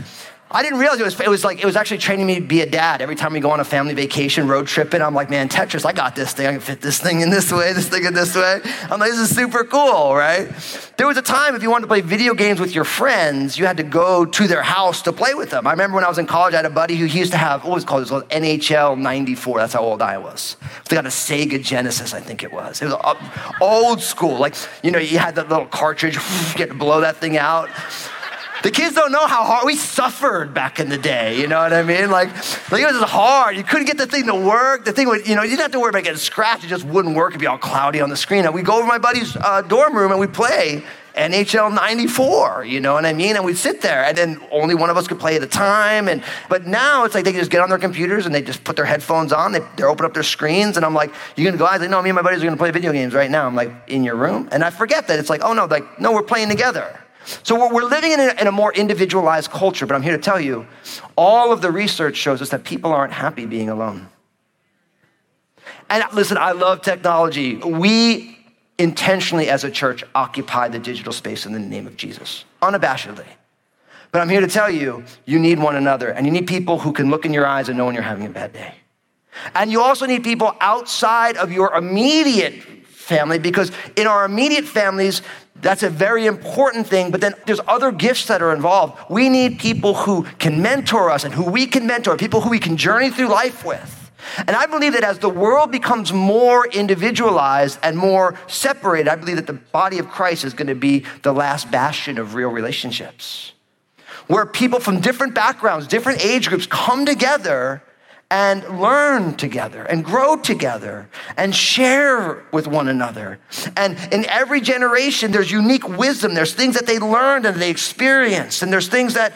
I 0.49 0.63
didn't 0.63 0.79
realize 0.79 0.99
it 0.99 1.03
was, 1.03 1.19
it 1.19 1.27
was 1.27 1.43
like, 1.43 1.61
it 1.61 1.65
was 1.65 1.75
actually 1.75 1.97
training 1.97 2.25
me 2.25 2.35
to 2.35 2.41
be 2.41 2.61
a 2.61 2.65
dad. 2.65 3.01
Every 3.01 3.15
time 3.15 3.33
we 3.33 3.41
go 3.41 3.51
on 3.51 3.59
a 3.59 3.65
family 3.65 3.93
vacation, 3.93 4.47
road 4.47 4.67
trip, 4.67 4.93
and 4.93 5.03
I'm 5.03 5.13
like, 5.13 5.29
man, 5.29 5.49
Tetris, 5.49 5.85
I 5.85 5.91
got 5.91 6.15
this 6.15 6.31
thing. 6.31 6.47
I 6.47 6.51
can 6.51 6.61
fit 6.61 6.79
this 6.79 6.99
thing 6.99 7.19
in 7.19 7.29
this 7.29 7.51
way, 7.51 7.73
this 7.73 7.89
thing 7.89 8.05
in 8.05 8.13
this 8.13 8.33
way. 8.33 8.61
I'm 8.83 8.97
like, 8.97 9.11
this 9.11 9.19
is 9.19 9.35
super 9.35 9.65
cool, 9.65 10.15
right? 10.15 10.49
There 10.97 11.05
was 11.05 11.17
a 11.17 11.21
time 11.21 11.53
if 11.53 11.63
you 11.63 11.69
wanted 11.69 11.81
to 11.83 11.87
play 11.87 11.99
video 11.99 12.33
games 12.33 12.61
with 12.61 12.73
your 12.73 12.85
friends, 12.85 13.59
you 13.59 13.65
had 13.65 13.75
to 13.77 13.83
go 13.83 14.23
to 14.23 14.47
their 14.47 14.63
house 14.63 15.01
to 15.01 15.11
play 15.11 15.33
with 15.33 15.49
them. 15.49 15.67
I 15.67 15.71
remember 15.71 15.95
when 15.95 16.05
I 16.05 16.09
was 16.09 16.17
in 16.17 16.25
college, 16.25 16.53
I 16.53 16.57
had 16.57 16.65
a 16.65 16.69
buddy 16.69 16.95
who 16.95 17.05
he 17.05 17.19
used 17.19 17.33
to 17.33 17.37
have, 17.37 17.65
what 17.65 17.73
was 17.73 17.83
it 17.83 17.87
called? 17.87 17.99
It 17.99 18.09
was 18.09 18.09
called 18.11 18.29
NHL 18.29 18.97
94. 18.97 19.59
That's 19.59 19.73
how 19.73 19.81
old 19.81 20.01
I 20.01 20.17
was. 20.17 20.55
They 20.87 20.95
got 20.95 21.05
a 21.05 21.09
Sega 21.09 21.61
Genesis, 21.61 22.13
I 22.13 22.21
think 22.21 22.41
it 22.41 22.53
was. 22.53 22.81
It 22.81 22.85
was 22.85 23.17
old 23.59 24.01
school. 24.01 24.37
Like, 24.37 24.55
you 24.81 24.91
know, 24.91 24.99
you 24.99 25.19
had 25.19 25.35
that 25.35 25.49
little 25.49 25.65
cartridge, 25.65 26.15
you 26.57 26.65
to 26.65 26.73
blow 26.73 27.01
that 27.01 27.17
thing 27.17 27.37
out. 27.37 27.69
The 28.63 28.71
kids 28.71 28.95
don't 28.95 29.11
know 29.11 29.27
how 29.27 29.43
hard 29.43 29.65
we 29.65 29.75
suffered 29.75 30.53
back 30.53 30.79
in 30.79 30.89
the 30.89 30.97
day. 30.97 31.39
You 31.39 31.47
know 31.47 31.59
what 31.59 31.73
I 31.73 31.83
mean? 31.83 32.09
Like, 32.09 32.29
like 32.71 32.81
it 32.81 32.93
was 32.93 33.01
hard. 33.03 33.55
You 33.55 33.63
couldn't 33.63 33.85
get 33.85 33.97
the 33.97 34.07
thing 34.07 34.25
to 34.25 34.35
work. 34.35 34.85
The 34.85 34.91
thing 34.91 35.07
would, 35.07 35.27
you 35.27 35.35
know, 35.35 35.43
you 35.43 35.51
didn't 35.51 35.61
have 35.61 35.71
to 35.71 35.79
worry 35.79 35.89
about 35.89 36.03
getting 36.03 36.17
scratched. 36.17 36.63
It 36.63 36.67
just 36.67 36.85
wouldn't 36.85 37.15
work. 37.15 37.31
It'd 37.31 37.41
be 37.41 37.47
all 37.47 37.57
cloudy 37.57 38.01
on 38.01 38.09
the 38.09 38.17
screen. 38.17 38.45
And 38.45 38.53
we'd 38.53 38.65
go 38.65 38.77
over 38.77 38.87
my 38.87 38.97
buddy's 38.97 39.35
uh, 39.35 39.61
dorm 39.61 39.95
room 39.95 40.11
and 40.11 40.19
we'd 40.19 40.33
play 40.33 40.83
NHL 41.17 41.73
94, 41.73 42.65
you 42.65 42.79
know 42.79 42.93
what 42.93 43.05
I 43.05 43.11
mean? 43.11 43.35
And 43.35 43.43
we'd 43.43 43.57
sit 43.57 43.81
there 43.81 44.05
and 44.05 44.15
then 44.15 44.39
only 44.51 44.75
one 44.75 44.91
of 44.91 44.97
us 44.97 45.07
could 45.07 45.19
play 45.19 45.35
at 45.35 45.41
a 45.41 45.47
time. 45.47 46.07
And 46.07 46.23
but 46.47 46.67
now 46.67 47.05
it's 47.05 47.15
like 47.15 47.25
they 47.25 47.33
just 47.33 47.49
get 47.49 47.61
on 47.61 47.69
their 47.69 47.79
computers 47.79 48.27
and 48.27 48.35
they 48.35 48.41
just 48.41 48.63
put 48.63 48.75
their 48.75 48.85
headphones 48.85 49.33
on, 49.33 49.51
they, 49.51 49.61
they 49.77 49.83
open 49.83 50.05
up 50.05 50.13
their 50.13 50.23
screens, 50.23 50.77
and 50.77 50.85
I'm 50.85 50.93
like, 50.93 51.11
you 51.35 51.43
gonna 51.43 51.57
go? 51.57 51.65
I 51.65 51.77
like, 51.77 51.89
no, 51.89 52.01
me 52.03 52.09
and 52.09 52.15
my 52.15 52.21
buddies 52.21 52.41
are 52.41 52.45
gonna 52.45 52.55
play 52.55 52.71
video 52.71 52.91
games 52.91 53.15
right 53.15 53.31
now. 53.31 53.47
I'm 53.47 53.55
like, 53.55 53.71
in 53.87 54.03
your 54.03 54.15
room? 54.15 54.47
And 54.51 54.63
I 54.63 54.69
forget 54.69 55.07
that. 55.07 55.17
It's 55.17 55.29
like, 55.29 55.41
oh 55.43 55.53
no, 55.53 55.65
like, 55.65 55.99
no, 55.99 56.11
we're 56.11 56.21
playing 56.21 56.49
together. 56.49 56.99
So 57.43 57.71
we're 57.71 57.83
living 57.83 58.13
in 58.13 58.19
a, 58.21 58.41
in 58.41 58.47
a, 58.47 58.51
more 58.51 58.73
individualized 58.73 59.51
culture, 59.51 59.85
but 59.85 59.95
I'm 59.95 60.01
here 60.01 60.15
to 60.15 60.21
tell 60.21 60.39
you 60.39 60.65
all 61.17 61.51
of 61.51 61.61
the 61.61 61.71
research 61.71 62.15
shows 62.15 62.41
us 62.41 62.49
that 62.49 62.63
people 62.63 62.93
aren't 62.93 63.11
happy 63.11 63.45
being 63.45 63.67
alone. 63.67 64.07
And 65.89 66.05
listen, 66.13 66.37
I 66.37 66.53
love 66.53 66.81
technology. 66.81 67.55
We 67.55 68.37
intentionally, 68.77 69.49
as 69.49 69.65
a 69.65 69.71
church, 69.71 70.05
occupy 70.15 70.69
the 70.69 70.79
digital 70.79 71.11
space 71.11 71.45
in 71.45 71.51
the 71.51 71.59
name 71.59 71.85
of 71.85 71.97
Jesus, 71.97 72.45
unabashedly. 72.61 73.25
But 74.11 74.21
I'm 74.21 74.29
here 74.29 74.41
to 74.41 74.47
tell 74.47 74.69
you, 74.69 75.03
you 75.25 75.37
need 75.37 75.59
one 75.59 75.75
another, 75.75 76.09
and 76.09 76.25
you 76.25 76.31
need 76.31 76.47
people 76.47 76.79
who 76.79 76.93
can 76.93 77.09
look 77.09 77.25
in 77.25 77.33
your 77.33 77.45
eyes 77.45 77.67
and 77.67 77.77
know 77.77 77.85
when 77.85 77.93
you're 77.93 78.03
having 78.03 78.25
a 78.25 78.29
bad 78.29 78.53
day. 78.53 78.73
And 79.53 79.69
you 79.69 79.81
also 79.81 80.05
need 80.05 80.23
people 80.23 80.55
outside 80.61 81.35
of 81.35 81.51
your 81.51 81.73
immediate 81.73 82.63
family 83.07 83.39
because 83.39 83.71
in 83.95 84.05
our 84.05 84.25
immediate 84.25 84.65
families, 84.65 85.21
that's 85.55 85.81
a 85.81 85.89
very 85.89 86.27
important 86.27 86.85
thing, 86.87 87.09
but 87.09 87.21
then 87.21 87.33
there's 87.45 87.61
other 87.67 87.91
gifts 87.91 88.27
that 88.27 88.41
are 88.41 88.53
involved. 88.53 88.99
We 89.09 89.29
need 89.29 89.59
people 89.59 89.95
who 89.95 90.23
can 90.37 90.61
mentor 90.61 91.09
us 91.09 91.23
and 91.23 91.33
who 91.33 91.49
we 91.49 91.65
can 91.65 91.87
mentor, 91.87 92.15
people 92.17 92.41
who 92.41 92.49
we 92.49 92.59
can 92.59 92.77
journey 92.77 93.09
through 93.09 93.29
life 93.29 93.65
with. 93.65 94.11
And 94.45 94.51
I 94.51 94.65
believe 94.65 94.93
that 94.93 95.03
as 95.03 95.19
the 95.19 95.29
world 95.29 95.71
becomes 95.71 96.11
more 96.11 96.67
individualized 96.67 97.79
and 97.81 97.97
more 97.97 98.35
separated, 98.47 99.07
I 99.07 99.15
believe 99.15 99.37
that 99.37 99.47
the 99.47 99.53
body 99.53 99.99
of 99.99 100.09
Christ 100.09 100.43
is 100.43 100.53
going 100.53 100.67
to 100.67 100.75
be 100.75 101.05
the 101.23 101.33
last 101.33 101.71
bastion 101.71 102.17
of 102.17 102.35
real 102.35 102.49
relationships. 102.49 103.53
Where 104.27 104.45
people 104.45 104.79
from 104.79 104.99
different 104.99 105.33
backgrounds, 105.33 105.87
different 105.87 106.23
age 106.23 106.49
groups 106.49 106.67
come 106.67 107.05
together 107.05 107.81
and 108.29 108.81
learn 108.81 109.35
together 109.35 109.83
and 109.83 110.03
grow 110.03 110.35
together 110.35 111.07
and 111.37 111.55
share 111.55 112.43
with 112.51 112.67
one 112.67 112.89
another. 112.89 113.39
And 113.77 113.97
in 114.11 114.25
every 114.25 114.59
generation, 114.59 115.31
there's 115.31 115.51
unique 115.51 115.87
wisdom. 115.87 116.33
There's 116.33 116.53
things 116.53 116.75
that 116.75 116.87
they 116.87 116.99
learned 116.99 117.45
and 117.45 117.61
they 117.61 117.69
experienced. 117.69 118.63
And 118.63 118.73
there's 118.73 118.89
things 118.89 119.13
that, 119.13 119.33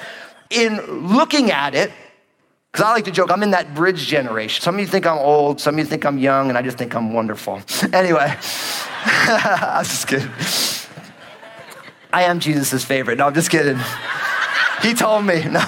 in 0.49 1.07
looking 1.07 1.51
at 1.51 1.73
it, 1.73 1.91
because 2.71 2.85
I 2.85 2.91
like 2.91 3.05
to 3.05 3.11
joke, 3.11 3.31
I'm 3.31 3.43
in 3.43 3.51
that 3.51 3.73
bridge 3.75 4.07
generation. 4.07 4.61
Some 4.61 4.75
of 4.75 4.81
you 4.81 4.87
think 4.87 5.05
I'm 5.05 5.17
old, 5.17 5.59
some 5.59 5.75
of 5.75 5.79
you 5.79 5.85
think 5.85 6.05
I'm 6.05 6.17
young, 6.17 6.49
and 6.49 6.57
I 6.57 6.61
just 6.61 6.77
think 6.77 6.95
I'm 6.95 7.13
wonderful. 7.13 7.61
Anyway, 7.93 8.37
I'm 9.05 9.83
just 9.83 10.07
kidding. 10.07 10.29
I 12.13 12.23
am 12.23 12.39
Jesus' 12.39 12.85
favorite. 12.85 13.17
No, 13.17 13.27
I'm 13.27 13.33
just 13.33 13.49
kidding. 13.49 13.79
He 14.81 14.95
told 14.95 15.27
me. 15.27 15.45
No. 15.45 15.61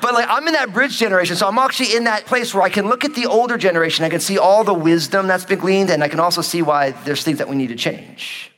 But 0.00 0.14
like 0.14 0.26
I'm 0.28 0.46
in 0.46 0.54
that 0.54 0.72
bridge 0.72 0.98
generation, 0.98 1.36
so 1.36 1.46
I'm 1.48 1.58
actually 1.58 1.96
in 1.96 2.04
that 2.04 2.26
place 2.26 2.54
where 2.54 2.62
I 2.62 2.68
can 2.68 2.88
look 2.88 3.04
at 3.04 3.14
the 3.14 3.26
older 3.26 3.58
generation, 3.58 4.04
I 4.04 4.08
can 4.08 4.20
see 4.20 4.38
all 4.38 4.64
the 4.64 4.74
wisdom 4.74 5.26
that's 5.26 5.44
been 5.44 5.58
gleaned, 5.58 5.90
and 5.90 6.02
I 6.02 6.08
can 6.08 6.20
also 6.20 6.42
see 6.42 6.62
why 6.62 6.90
there's 6.90 7.22
things 7.22 7.38
that 7.38 7.48
we 7.48 7.56
need 7.56 7.68
to 7.68 7.76
change. 7.76 8.52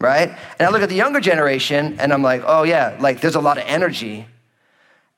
Right? 0.00 0.36
And 0.58 0.66
I 0.66 0.70
look 0.70 0.82
at 0.82 0.88
the 0.88 0.96
younger 0.96 1.20
generation 1.20 2.00
and 2.00 2.12
I'm 2.12 2.22
like, 2.22 2.42
oh 2.44 2.64
yeah, 2.64 2.96
like 2.98 3.20
there's 3.20 3.36
a 3.36 3.40
lot 3.40 3.56
of 3.56 3.64
energy, 3.66 4.26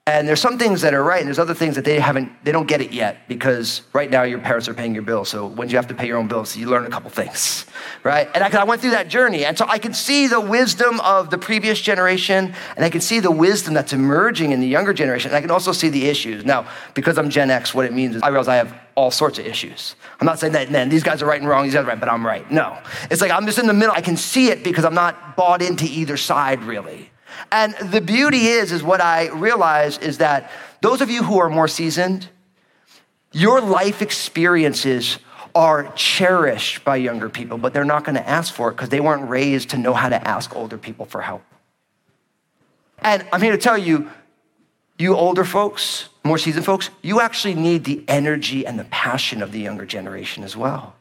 and 0.06 0.28
there's 0.28 0.40
some 0.40 0.58
things 0.58 0.82
that 0.82 0.92
are 0.92 1.02
right, 1.02 1.20
and 1.20 1.26
there's 1.26 1.38
other 1.38 1.54
things 1.54 1.76
that 1.76 1.84
they 1.86 1.98
haven't, 1.98 2.30
they 2.44 2.52
don't 2.52 2.68
get 2.68 2.82
it 2.82 2.92
yet 2.92 3.26
because 3.26 3.80
right 3.94 4.10
now 4.10 4.22
your 4.22 4.38
parents 4.38 4.68
are 4.68 4.74
paying 4.74 4.92
your 4.92 5.02
bills. 5.02 5.30
So 5.30 5.46
when 5.46 5.70
you 5.70 5.76
have 5.76 5.86
to 5.86 5.94
pay 5.94 6.06
your 6.06 6.18
own 6.18 6.28
bills, 6.28 6.54
you 6.54 6.68
learn 6.68 6.84
a 6.84 6.90
couple 6.90 7.08
things, 7.08 7.64
right? 8.02 8.28
And 8.34 8.44
I, 8.44 8.60
I 8.60 8.64
went 8.64 8.82
through 8.82 8.90
that 8.90 9.08
journey, 9.08 9.46
and 9.46 9.56
so 9.56 9.64
I 9.66 9.78
can 9.78 9.94
see 9.94 10.26
the 10.26 10.42
wisdom 10.42 11.00
of 11.00 11.30
the 11.30 11.38
previous 11.38 11.80
generation, 11.80 12.54
and 12.76 12.84
I 12.84 12.90
can 12.90 13.00
see 13.00 13.18
the 13.18 13.30
wisdom 13.30 13.72
that's 13.72 13.94
emerging 13.94 14.52
in 14.52 14.60
the 14.60 14.66
younger 14.66 14.92
generation, 14.92 15.30
and 15.30 15.38
I 15.38 15.40
can 15.40 15.50
also 15.50 15.72
see 15.72 15.88
the 15.88 16.04
issues. 16.04 16.44
Now, 16.44 16.68
because 16.92 17.16
I'm 17.16 17.30
Gen 17.30 17.50
X, 17.50 17.72
what 17.72 17.86
it 17.86 17.94
means 17.94 18.16
is 18.16 18.22
I 18.22 18.28
realize 18.28 18.48
I 18.48 18.56
have 18.56 18.78
all 18.96 19.10
sorts 19.10 19.38
of 19.38 19.46
issues. 19.46 19.96
I'm 20.20 20.26
not 20.26 20.38
saying 20.38 20.52
that, 20.52 20.70
man, 20.70 20.90
these 20.90 21.02
guys 21.02 21.22
are 21.22 21.26
right 21.26 21.40
and 21.40 21.48
wrong, 21.48 21.64
these 21.64 21.72
guys 21.72 21.84
are 21.84 21.88
right, 21.88 21.98
but 21.98 22.10
I'm 22.10 22.26
right. 22.26 22.48
No. 22.50 22.78
It's 23.10 23.22
like 23.22 23.30
I'm 23.30 23.46
just 23.46 23.58
in 23.58 23.66
the 23.66 23.72
middle. 23.72 23.94
I 23.94 24.02
can 24.02 24.18
see 24.18 24.48
it 24.48 24.62
because 24.62 24.84
I'm 24.84 24.94
not 24.94 25.34
bought 25.34 25.62
into 25.62 25.86
either 25.86 26.18
side, 26.18 26.62
really. 26.62 27.10
And 27.52 27.74
the 27.90 28.00
beauty 28.00 28.46
is, 28.46 28.72
is 28.72 28.82
what 28.82 29.00
I 29.00 29.28
realize 29.28 29.98
is 29.98 30.18
that 30.18 30.50
those 30.80 31.00
of 31.00 31.10
you 31.10 31.22
who 31.22 31.38
are 31.38 31.48
more 31.48 31.68
seasoned, 31.68 32.28
your 33.32 33.60
life 33.60 34.02
experiences 34.02 35.18
are 35.54 35.92
cherished 35.94 36.84
by 36.84 36.96
younger 36.96 37.28
people, 37.28 37.58
but 37.58 37.72
they're 37.72 37.84
not 37.84 38.04
going 38.04 38.16
to 38.16 38.28
ask 38.28 38.52
for 38.52 38.70
it 38.70 38.72
because 38.72 38.88
they 38.88 39.00
weren't 39.00 39.28
raised 39.28 39.70
to 39.70 39.78
know 39.78 39.94
how 39.94 40.08
to 40.08 40.28
ask 40.28 40.54
older 40.56 40.76
people 40.76 41.06
for 41.06 41.20
help. 41.20 41.42
And 42.98 43.26
I'm 43.32 43.40
here 43.40 43.52
to 43.52 43.58
tell 43.58 43.78
you, 43.78 44.10
you 44.98 45.16
older 45.16 45.44
folks, 45.44 46.08
more 46.24 46.38
seasoned 46.38 46.64
folks, 46.64 46.90
you 47.02 47.20
actually 47.20 47.54
need 47.54 47.84
the 47.84 48.04
energy 48.08 48.66
and 48.66 48.78
the 48.78 48.84
passion 48.84 49.42
of 49.42 49.52
the 49.52 49.60
younger 49.60 49.84
generation 49.84 50.44
as 50.44 50.56
well. 50.56 50.94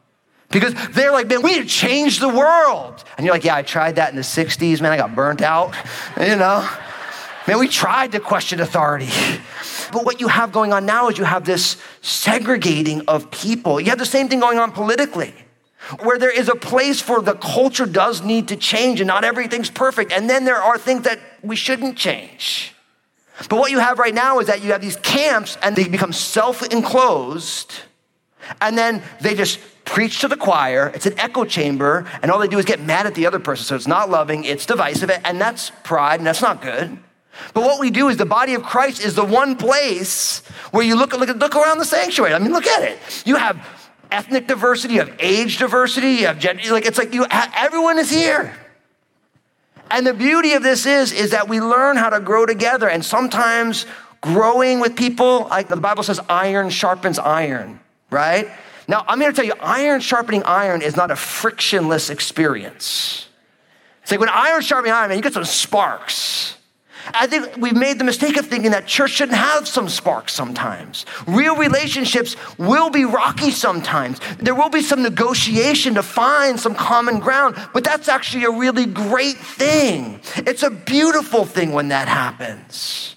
Because 0.54 0.72
they're 0.92 1.10
like, 1.10 1.26
man, 1.26 1.42
we 1.42 1.56
need 1.56 1.62
to 1.62 1.68
change 1.68 2.20
the 2.20 2.28
world. 2.28 3.02
And 3.18 3.26
you're 3.26 3.34
like, 3.34 3.44
yeah, 3.44 3.56
I 3.56 3.62
tried 3.62 3.96
that 3.96 4.10
in 4.10 4.16
the 4.16 4.22
60s, 4.22 4.80
man, 4.80 4.92
I 4.92 4.96
got 4.96 5.14
burnt 5.14 5.42
out, 5.42 5.74
you 6.20 6.36
know? 6.36 6.66
Man, 7.46 7.58
we 7.58 7.68
tried 7.68 8.12
to 8.12 8.20
question 8.20 8.60
authority. 8.60 9.10
But 9.92 10.06
what 10.06 10.20
you 10.20 10.28
have 10.28 10.52
going 10.52 10.72
on 10.72 10.86
now 10.86 11.08
is 11.08 11.18
you 11.18 11.24
have 11.24 11.44
this 11.44 11.76
segregating 12.00 13.02
of 13.06 13.30
people. 13.30 13.80
You 13.80 13.90
have 13.90 13.98
the 13.98 14.06
same 14.06 14.28
thing 14.28 14.40
going 14.40 14.58
on 14.58 14.70
politically, 14.70 15.34
where 16.00 16.18
there 16.18 16.30
is 16.30 16.48
a 16.48 16.54
place 16.54 17.00
for 17.00 17.20
the 17.20 17.34
culture 17.34 17.84
does 17.84 18.22
need 18.22 18.48
to 18.48 18.56
change 18.56 19.00
and 19.00 19.08
not 19.08 19.24
everything's 19.24 19.70
perfect. 19.70 20.12
And 20.12 20.30
then 20.30 20.44
there 20.44 20.62
are 20.62 20.78
things 20.78 21.02
that 21.02 21.18
we 21.42 21.56
shouldn't 21.56 21.98
change. 21.98 22.72
But 23.50 23.58
what 23.58 23.72
you 23.72 23.80
have 23.80 23.98
right 23.98 24.14
now 24.14 24.38
is 24.38 24.46
that 24.46 24.62
you 24.62 24.70
have 24.70 24.80
these 24.80 24.96
camps 24.96 25.58
and 25.60 25.74
they 25.74 25.88
become 25.88 26.12
self 26.12 26.62
enclosed 26.62 27.74
And 28.60 28.76
then 28.76 29.02
they 29.20 29.34
just 29.34 29.58
preach 29.84 30.20
to 30.20 30.28
the 30.28 30.36
choir. 30.36 30.90
It's 30.94 31.06
an 31.06 31.18
echo 31.18 31.44
chamber, 31.44 32.06
and 32.22 32.30
all 32.30 32.38
they 32.38 32.48
do 32.48 32.58
is 32.58 32.64
get 32.64 32.80
mad 32.80 33.06
at 33.06 33.14
the 33.14 33.26
other 33.26 33.38
person. 33.38 33.64
So 33.64 33.76
it's 33.76 33.86
not 33.86 34.10
loving, 34.10 34.44
it's 34.44 34.66
divisive, 34.66 35.10
and 35.24 35.40
that's 35.40 35.70
pride, 35.82 36.20
and 36.20 36.26
that's 36.26 36.42
not 36.42 36.62
good. 36.62 36.98
But 37.52 37.62
what 37.62 37.80
we 37.80 37.90
do 37.90 38.08
is 38.08 38.16
the 38.16 38.26
body 38.26 38.54
of 38.54 38.62
Christ 38.62 39.04
is 39.04 39.14
the 39.14 39.24
one 39.24 39.56
place 39.56 40.40
where 40.70 40.84
you 40.84 40.96
look, 40.96 41.12
look, 41.12 41.28
look 41.28 41.56
around 41.56 41.78
the 41.78 41.84
sanctuary. 41.84 42.32
I 42.32 42.38
mean, 42.38 42.52
look 42.52 42.66
at 42.66 42.82
it. 42.82 42.98
You 43.26 43.36
have 43.36 43.66
ethnic 44.10 44.46
diversity, 44.46 44.94
you 44.94 45.00
have 45.00 45.16
age 45.18 45.58
diversity, 45.58 46.12
you 46.12 46.26
have 46.26 46.38
gender, 46.38 46.62
like 46.70 46.86
it's 46.86 46.98
like 46.98 47.12
you, 47.12 47.26
everyone 47.30 47.98
is 47.98 48.10
here. 48.10 48.54
And 49.90 50.06
the 50.06 50.14
beauty 50.14 50.52
of 50.52 50.62
this 50.62 50.86
is, 50.86 51.12
is 51.12 51.32
that 51.32 51.48
we 51.48 51.60
learn 51.60 51.96
how 51.96 52.10
to 52.10 52.20
grow 52.20 52.46
together. 52.46 52.88
And 52.88 53.04
sometimes 53.04 53.86
growing 54.20 54.80
with 54.80 54.96
people, 54.96 55.46
like 55.50 55.68
the 55.68 55.76
Bible 55.76 56.02
says, 56.02 56.20
iron 56.28 56.70
sharpens 56.70 57.18
iron, 57.18 57.80
right? 58.14 58.48
Now, 58.88 59.04
I'm 59.08 59.20
here 59.20 59.30
to 59.30 59.36
tell 59.36 59.44
you, 59.44 59.54
iron 59.60 60.00
sharpening 60.00 60.42
iron 60.44 60.80
is 60.80 60.96
not 60.96 61.10
a 61.10 61.16
frictionless 61.16 62.08
experience. 62.08 63.28
It's 64.02 64.10
like 64.10 64.20
when 64.20 64.28
iron 64.28 64.62
sharpening 64.62 64.92
iron, 64.92 65.08
man, 65.08 65.18
you 65.18 65.22
get 65.22 65.32
some 65.32 65.44
sparks. 65.44 66.56
I 67.12 67.26
think 67.26 67.56
we've 67.58 67.76
made 67.76 67.98
the 67.98 68.04
mistake 68.04 68.36
of 68.38 68.46
thinking 68.46 68.70
that 68.70 68.86
church 68.86 69.10
shouldn't 69.10 69.36
have 69.36 69.68
some 69.68 69.88
sparks 69.88 70.32
sometimes. 70.32 71.04
Real 71.26 71.56
relationships 71.56 72.36
will 72.56 72.88
be 72.88 73.04
rocky 73.04 73.50
sometimes. 73.50 74.20
There 74.38 74.54
will 74.54 74.70
be 74.70 74.80
some 74.80 75.02
negotiation 75.02 75.94
to 75.94 76.02
find 76.02 76.58
some 76.58 76.74
common 76.74 77.18
ground, 77.20 77.56
but 77.74 77.84
that's 77.84 78.08
actually 78.08 78.44
a 78.44 78.50
really 78.50 78.86
great 78.86 79.36
thing. 79.36 80.20
It's 80.36 80.62
a 80.62 80.70
beautiful 80.70 81.44
thing 81.44 81.72
when 81.72 81.88
that 81.88 82.08
happens. 82.08 83.13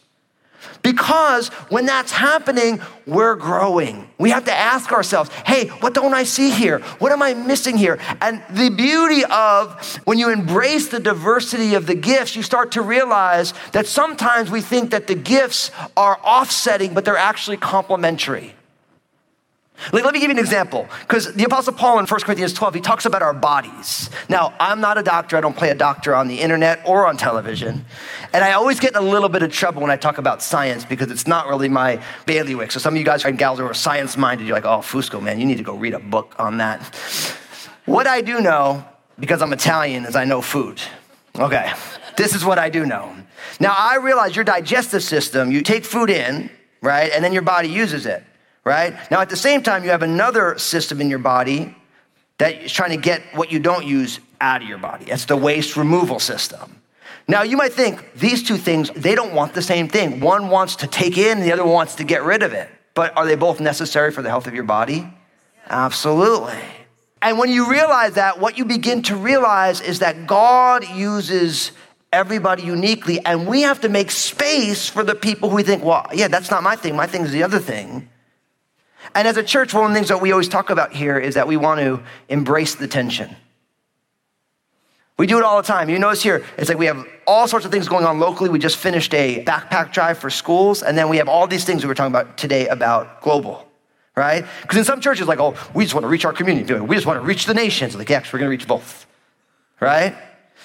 Because 0.88 1.50
when 1.67 1.86
that's 1.86 2.13
happening, 2.13 2.79
we're 3.06 3.36
growing. 3.36 4.10
We 4.17 4.29
have 4.29 4.46
to 4.46 4.53
ask 4.53 4.94
ourselves, 4.94 5.29
hey, 5.46 5.67
what 5.67 5.94
don't 5.94 6.13
I 6.13 6.24
see 6.24 6.50
here? 6.50 6.79
What 7.00 7.12
am 7.12 7.22
I 7.22 7.34
missing 7.34 7.75
here? 7.75 8.00
And 8.22 8.41
the 8.50 8.70
beauty 8.70 9.25
of 9.25 9.98
when 10.06 10.17
you 10.17 10.29
embrace 10.29 10.88
the 10.88 11.01
diversity 11.01 11.74
of 11.74 11.88
the 11.88 11.94
gifts, 11.94 12.38
you 12.38 12.41
start 12.41 12.72
to 12.72 12.82
realize 12.82 13.53
that 13.74 13.86
sometimes 13.86 14.50
we 14.50 14.62
think 14.62 14.91
that 14.91 15.08
the 15.08 15.15
gifts 15.15 15.72
are 15.98 16.17
offsetting, 16.24 16.94
but 16.94 17.03
they're 17.03 17.17
actually 17.17 17.58
complementary. 17.58 18.56
Like, 19.93 20.03
let 20.03 20.13
me 20.13 20.19
give 20.19 20.29
you 20.29 20.36
an 20.36 20.39
example, 20.39 20.88
because 21.01 21.34
the 21.34 21.43
Apostle 21.43 21.74
Paul 21.74 22.00
in 22.00 22.05
1 22.05 22.19
Corinthians 22.22 22.53
12, 22.53 22.75
he 22.75 22.81
talks 22.81 23.05
about 23.05 23.22
our 23.22 23.34
bodies. 23.34 24.10
Now, 24.27 24.53
I'm 24.60 24.81
not 24.81 24.98
a 24.98 25.03
doctor, 25.03 25.38
I 25.38 25.41
don't 25.41 25.55
play 25.55 25.69
a 25.69 25.75
doctor 25.75 26.15
on 26.15 26.27
the 26.27 26.41
internet 26.41 26.81
or 26.86 27.07
on 27.07 27.15
television. 27.15 27.86
And 28.34 28.43
I 28.43 28.53
always 28.53 28.79
get 28.79 28.91
in 28.91 28.98
a 28.98 29.01
little 29.01 29.29
bit 29.29 29.43
of 29.43 29.51
trouble 29.51 29.81
when 29.81 29.91
I 29.91 29.96
talk 29.96 30.17
about 30.17 30.41
science 30.41 30.84
because 30.84 31.12
it's 31.12 31.27
not 31.27 31.48
really 31.48 31.69
my 31.69 32.01
bailiwick. 32.25 32.72
So 32.72 32.79
some 32.79 32.96
of 32.96 32.98
you 32.98 33.05
guys 33.05 33.24
and 33.24 33.38
gals 33.38 33.60
who 33.60 33.65
are 33.65 33.74
science 33.74 34.17
minded, 34.17 34.48
you're 34.48 34.55
like, 34.55 34.65
oh, 34.65 34.79
Fusco, 34.79 35.22
man, 35.22 35.39
you 35.39 35.46
need 35.46 35.57
to 35.57 35.63
go 35.63 35.75
read 35.75 35.93
a 35.93 36.00
book 36.00 36.36
on 36.38 36.57
that. 36.57 36.81
What 37.86 38.07
I 38.07 38.22
do 38.22 38.41
know, 38.41 38.84
because 39.19 39.41
I'm 39.41 39.53
Italian, 39.53 40.05
is 40.05 40.15
I 40.15 40.25
know 40.25 40.41
food. 40.41 40.81
Okay, 41.38 41.72
this 42.17 42.36
is 42.36 42.43
what 42.43 42.57
I 42.60 42.69
do 42.69 42.86
know. 42.86 43.15
Now, 43.60 43.75
I 43.77 43.98
realize 43.98 44.36
your 44.36 44.43
digestive 44.43 45.03
system, 45.03 45.51
you 45.51 45.62
take 45.62 45.86
food 45.86 46.10
in, 46.10 46.50
right, 46.81 47.12
and 47.13 47.24
then 47.24 47.31
your 47.31 47.43
body 47.43 47.69
uses 47.69 48.05
it 48.05 48.24
right? 48.67 48.93
Now, 49.09 49.21
at 49.21 49.29
the 49.29 49.38
same 49.38 49.63
time, 49.63 49.83
you 49.83 49.89
have 49.89 50.03
another 50.03 50.59
system 50.59 51.01
in 51.01 51.09
your 51.09 51.19
body 51.19 51.75
that 52.38 52.62
is 52.62 52.71
trying 52.71 52.91
to 52.91 52.97
get 52.97 53.21
what 53.33 53.51
you 53.51 53.59
don't 53.59 53.86
use 53.86 54.19
out 54.39 54.62
of 54.62 54.67
your 54.67 54.77
body. 54.77 55.05
That's 55.05 55.25
the 55.25 55.38
waste 55.38 55.75
removal 55.75 56.19
system. 56.19 56.81
Now, 57.27 57.43
you 57.43 57.57
might 57.57 57.74
think 57.74 58.13
these 58.13 58.43
two 58.43 58.57
things, 58.57 58.89
they 58.91 59.15
don't 59.15 59.33
want 59.33 59.53
the 59.53 59.62
same 59.62 59.88
thing. 59.88 60.19
One 60.19 60.50
wants 60.50 60.77
to 60.77 60.88
take 60.88 61.17
in, 61.17 61.41
the 61.41 61.51
other 61.51 61.65
wants 61.65 61.95
to 61.95 62.03
get 62.03 62.24
rid 62.24 62.43
of 62.43 62.53
it. 62.53 62.69
But 62.93 63.15
are 63.17 63.25
they 63.25 63.36
both 63.36 63.59
necessary 63.59 64.12
for 64.12 64.21
the 64.21 64.29
health 64.29 64.47
of 64.47 64.53
your 64.53 64.63
body? 64.63 65.07
Absolutely. 65.69 66.57
And 67.21 67.38
when 67.38 67.50
you 67.50 67.69
realize 67.69 68.13
that, 68.13 68.39
what 68.39 68.57
you 68.57 68.65
begin 68.65 69.01
to 69.03 69.15
realize 69.15 69.81
is 69.81 70.00
that 70.00 70.27
God 70.27 70.88
uses 70.88 71.71
everybody 72.13 72.63
uniquely, 72.63 73.24
and 73.25 73.47
we 73.47 73.62
have 73.63 73.81
to 73.81 73.89
make 73.89 74.12
space 74.12 74.88
for 74.88 75.03
the 75.03 75.15
people 75.15 75.50
who 75.50 75.62
think, 75.63 75.83
well, 75.83 76.07
yeah, 76.13 76.27
that's 76.27 76.50
not 76.50 76.63
my 76.63 76.75
thing. 76.75 76.95
My 76.95 77.07
thing 77.07 77.24
is 77.24 77.31
the 77.31 77.43
other 77.43 77.59
thing. 77.59 78.09
And 79.15 79.27
as 79.27 79.37
a 79.37 79.43
church, 79.43 79.73
one 79.73 79.85
of 79.85 79.89
the 79.89 79.95
things 79.95 80.09
that 80.09 80.21
we 80.21 80.31
always 80.31 80.49
talk 80.49 80.69
about 80.69 80.93
here 80.93 81.17
is 81.17 81.35
that 81.35 81.47
we 81.47 81.57
want 81.57 81.79
to 81.79 82.01
embrace 82.29 82.75
the 82.75 82.87
tension. 82.87 83.35
We 85.17 85.25
do 85.25 85.39
it 85.39 85.43
all 85.43 85.57
the 85.57 85.67
time. 85.67 85.89
You 85.89 85.98
notice 85.98 86.22
here, 86.22 86.46
it's 86.57 86.70
like 86.70 86.77
we 86.77 86.85
have 86.85 87.07
all 87.25 87.48
sorts 87.48 87.65
of 87.65 87.72
things 87.72 87.87
going 87.87 88.05
on 88.05 88.20
locally. 88.20 88.50
We 88.50 88.59
just 88.59 88.77
finished 88.77 89.13
a 89.15 89.43
backpack 89.43 89.91
drive 89.91 90.20
for 90.20 90.29
schools, 90.29 90.83
and 90.83 90.96
then 90.96 91.09
we 91.09 91.17
have 91.17 91.27
all 91.27 91.48
these 91.48 91.65
things 91.65 91.83
we 91.83 91.87
were 91.87 91.96
talking 91.96 92.13
about 92.13 92.37
today 92.37 92.67
about 92.67 93.22
global, 93.22 93.67
right? 94.15 94.46
Because 94.61 94.77
in 94.77 94.83
some 94.83 95.01
churches, 95.01 95.27
like, 95.27 95.39
oh, 95.39 95.55
we 95.74 95.85
just 95.85 95.96
want 95.96 96.03
to 96.03 96.07
reach 96.07 96.24
our 96.24 96.33
community. 96.33 96.72
We 96.75 96.96
just 96.96 97.07
want 97.07 97.20
to 97.20 97.25
reach 97.25 97.46
the 97.46 97.55
nations. 97.55 97.96
Like, 97.96 98.09
yes, 98.09 98.31
we're 98.31 98.37
going 98.37 98.48
to 98.48 98.51
reach 98.51 98.67
both, 98.67 99.07
right? 99.79 100.15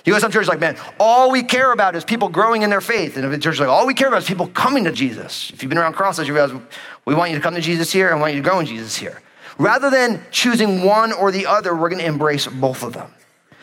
You 0.04 0.12
go 0.12 0.16
to 0.16 0.20
some 0.20 0.32
churches 0.32 0.48
like, 0.48 0.58
man, 0.58 0.76
all 0.98 1.30
we 1.30 1.42
care 1.42 1.72
about 1.72 1.94
is 1.94 2.04
people 2.04 2.28
growing 2.28 2.62
in 2.62 2.70
their 2.70 2.80
faith. 2.80 3.16
And 3.16 3.24
if 3.24 3.30
the 3.30 3.38
church 3.38 3.54
is 3.54 3.60
like, 3.60 3.68
all 3.68 3.86
we 3.86 3.94
care 3.94 4.08
about 4.08 4.22
is 4.22 4.28
people 4.28 4.48
coming 4.48 4.84
to 4.84 4.92
Jesus. 4.92 5.50
If 5.50 5.62
you've 5.62 5.68
been 5.68 5.78
around 5.78 5.92
crosses, 5.92 6.26
you 6.26 6.34
realize 6.34 6.60
we 7.04 7.14
want 7.14 7.30
you 7.30 7.36
to 7.36 7.42
come 7.42 7.54
to 7.54 7.60
Jesus 7.60 7.92
here 7.92 8.10
and 8.10 8.20
want 8.20 8.34
you 8.34 8.42
to 8.42 8.48
grow 8.48 8.58
in 8.58 8.66
Jesus 8.66 8.96
here. 8.96 9.22
Rather 9.58 9.90
than 9.90 10.20
choosing 10.30 10.82
one 10.82 11.12
or 11.12 11.30
the 11.30 11.46
other, 11.46 11.76
we're 11.76 11.88
going 11.88 12.00
to 12.00 12.06
embrace 12.06 12.46
both 12.46 12.82
of 12.82 12.94
them. 12.94 13.12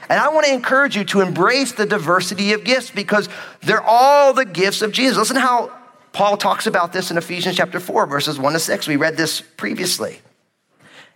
And 0.09 0.19
I 0.19 0.29
want 0.29 0.45
to 0.45 0.53
encourage 0.53 0.95
you 0.95 1.03
to 1.05 1.21
embrace 1.21 1.73
the 1.73 1.85
diversity 1.85 2.53
of 2.53 2.63
gifts 2.63 2.89
because 2.89 3.27
they're 3.61 3.83
all 3.83 4.33
the 4.33 4.45
gifts 4.45 4.81
of 4.81 4.91
Jesus. 4.91 5.17
Listen 5.17 5.35
how 5.35 5.71
Paul 6.13 6.37
talks 6.37 6.67
about 6.67 6.93
this 6.93 7.11
in 7.11 7.17
Ephesians 7.17 7.57
chapter 7.57 7.79
4, 7.79 8.07
verses 8.07 8.39
1 8.39 8.53
to 8.53 8.59
6. 8.59 8.87
We 8.87 8.95
read 8.95 9.17
this 9.17 9.41
previously 9.41 10.19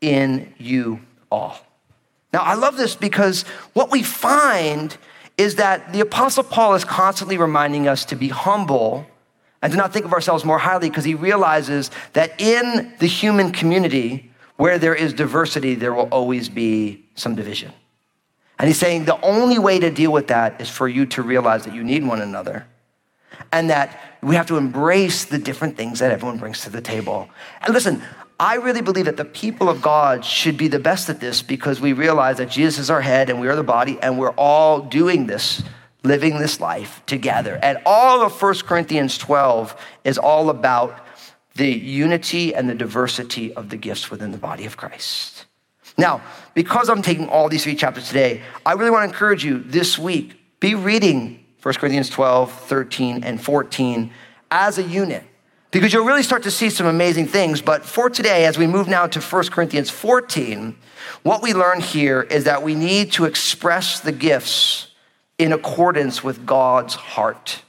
in 0.00 0.52
you 0.58 1.00
all. 1.30 1.58
Now, 2.32 2.40
I 2.40 2.54
love 2.54 2.76
this 2.76 2.94
because 2.94 3.42
what 3.72 3.90
we 3.90 4.02
find 4.02 4.96
is 5.36 5.54
that 5.54 5.92
the 5.92 6.00
Apostle 6.00 6.42
Paul 6.42 6.74
is 6.74 6.84
constantly 6.84 7.38
reminding 7.38 7.88
us 7.88 8.04
to 8.06 8.16
be 8.16 8.28
humble 8.28 9.06
and 9.62 9.72
to 9.72 9.76
not 9.76 9.92
think 9.92 10.04
of 10.04 10.12
ourselves 10.12 10.44
more 10.44 10.58
highly 10.58 10.88
because 10.88 11.04
he 11.04 11.14
realizes 11.14 11.90
that 12.12 12.40
in 12.40 12.92
the 12.98 13.06
human 13.06 13.52
community, 13.52 14.30
where 14.56 14.78
there 14.78 14.94
is 14.94 15.12
diversity, 15.12 15.74
there 15.74 15.94
will 15.94 16.08
always 16.10 16.48
be 16.48 17.04
some 17.14 17.34
division. 17.34 17.72
And 18.58 18.66
he's 18.66 18.78
saying 18.78 19.04
the 19.04 19.20
only 19.20 19.58
way 19.58 19.78
to 19.78 19.90
deal 19.90 20.12
with 20.12 20.28
that 20.28 20.60
is 20.60 20.68
for 20.68 20.88
you 20.88 21.06
to 21.06 21.22
realize 21.22 21.64
that 21.64 21.74
you 21.74 21.84
need 21.84 22.04
one 22.04 22.20
another 22.20 22.66
and 23.52 23.70
that 23.70 24.00
we 24.20 24.34
have 24.34 24.46
to 24.46 24.56
embrace 24.56 25.24
the 25.24 25.38
different 25.38 25.76
things 25.76 26.00
that 26.00 26.10
everyone 26.10 26.38
brings 26.38 26.62
to 26.62 26.70
the 26.70 26.80
table. 26.80 27.28
And 27.62 27.72
listen, 27.72 28.02
I 28.40 28.54
really 28.54 28.82
believe 28.82 29.06
that 29.06 29.16
the 29.16 29.24
people 29.24 29.68
of 29.68 29.82
God 29.82 30.24
should 30.24 30.56
be 30.56 30.68
the 30.68 30.78
best 30.78 31.08
at 31.08 31.18
this 31.18 31.42
because 31.42 31.80
we 31.80 31.92
realize 31.92 32.36
that 32.36 32.48
Jesus 32.48 32.78
is 32.78 32.90
our 32.90 33.00
head 33.00 33.30
and 33.30 33.40
we 33.40 33.48
are 33.48 33.56
the 33.56 33.64
body 33.64 33.98
and 34.00 34.16
we're 34.16 34.30
all 34.30 34.80
doing 34.80 35.26
this, 35.26 35.62
living 36.04 36.38
this 36.38 36.60
life 36.60 37.02
together. 37.06 37.58
And 37.60 37.78
all 37.84 38.22
of 38.22 38.40
1 38.40 38.54
Corinthians 38.60 39.18
12 39.18 39.74
is 40.04 40.18
all 40.18 40.50
about 40.50 41.04
the 41.56 41.68
unity 41.68 42.54
and 42.54 42.68
the 42.68 42.76
diversity 42.76 43.52
of 43.54 43.70
the 43.70 43.76
gifts 43.76 44.08
within 44.08 44.30
the 44.30 44.38
body 44.38 44.66
of 44.66 44.76
Christ. 44.76 45.46
Now, 45.96 46.22
because 46.54 46.88
I'm 46.88 47.02
taking 47.02 47.28
all 47.28 47.48
these 47.48 47.64
three 47.64 47.74
chapters 47.74 48.06
today, 48.06 48.42
I 48.64 48.74
really 48.74 48.92
want 48.92 49.02
to 49.02 49.12
encourage 49.12 49.44
you 49.44 49.58
this 49.58 49.98
week 49.98 50.36
be 50.60 50.76
reading 50.76 51.44
1 51.62 51.74
Corinthians 51.74 52.08
12, 52.08 52.52
13, 52.52 53.24
and 53.24 53.42
14 53.42 54.12
as 54.52 54.78
a 54.78 54.82
unit 54.84 55.24
because 55.70 55.92
you'll 55.92 56.06
really 56.06 56.22
start 56.22 56.42
to 56.44 56.50
see 56.50 56.70
some 56.70 56.86
amazing 56.86 57.26
things. 57.26 57.60
But 57.60 57.84
for 57.84 58.08
today, 58.08 58.46
as 58.46 58.56
we 58.56 58.66
move 58.66 58.88
now 58.88 59.06
to 59.06 59.20
1 59.20 59.48
Corinthians 59.48 59.90
14, 59.90 60.76
what 61.22 61.42
we 61.42 61.52
learn 61.52 61.80
here 61.80 62.22
is 62.22 62.44
that 62.44 62.62
we 62.62 62.74
need 62.74 63.12
to 63.12 63.24
express 63.24 64.00
the 64.00 64.12
gifts 64.12 64.88
in 65.36 65.52
accordance 65.52 66.24
with 66.24 66.46
God's 66.46 66.94
heart. 66.94 67.62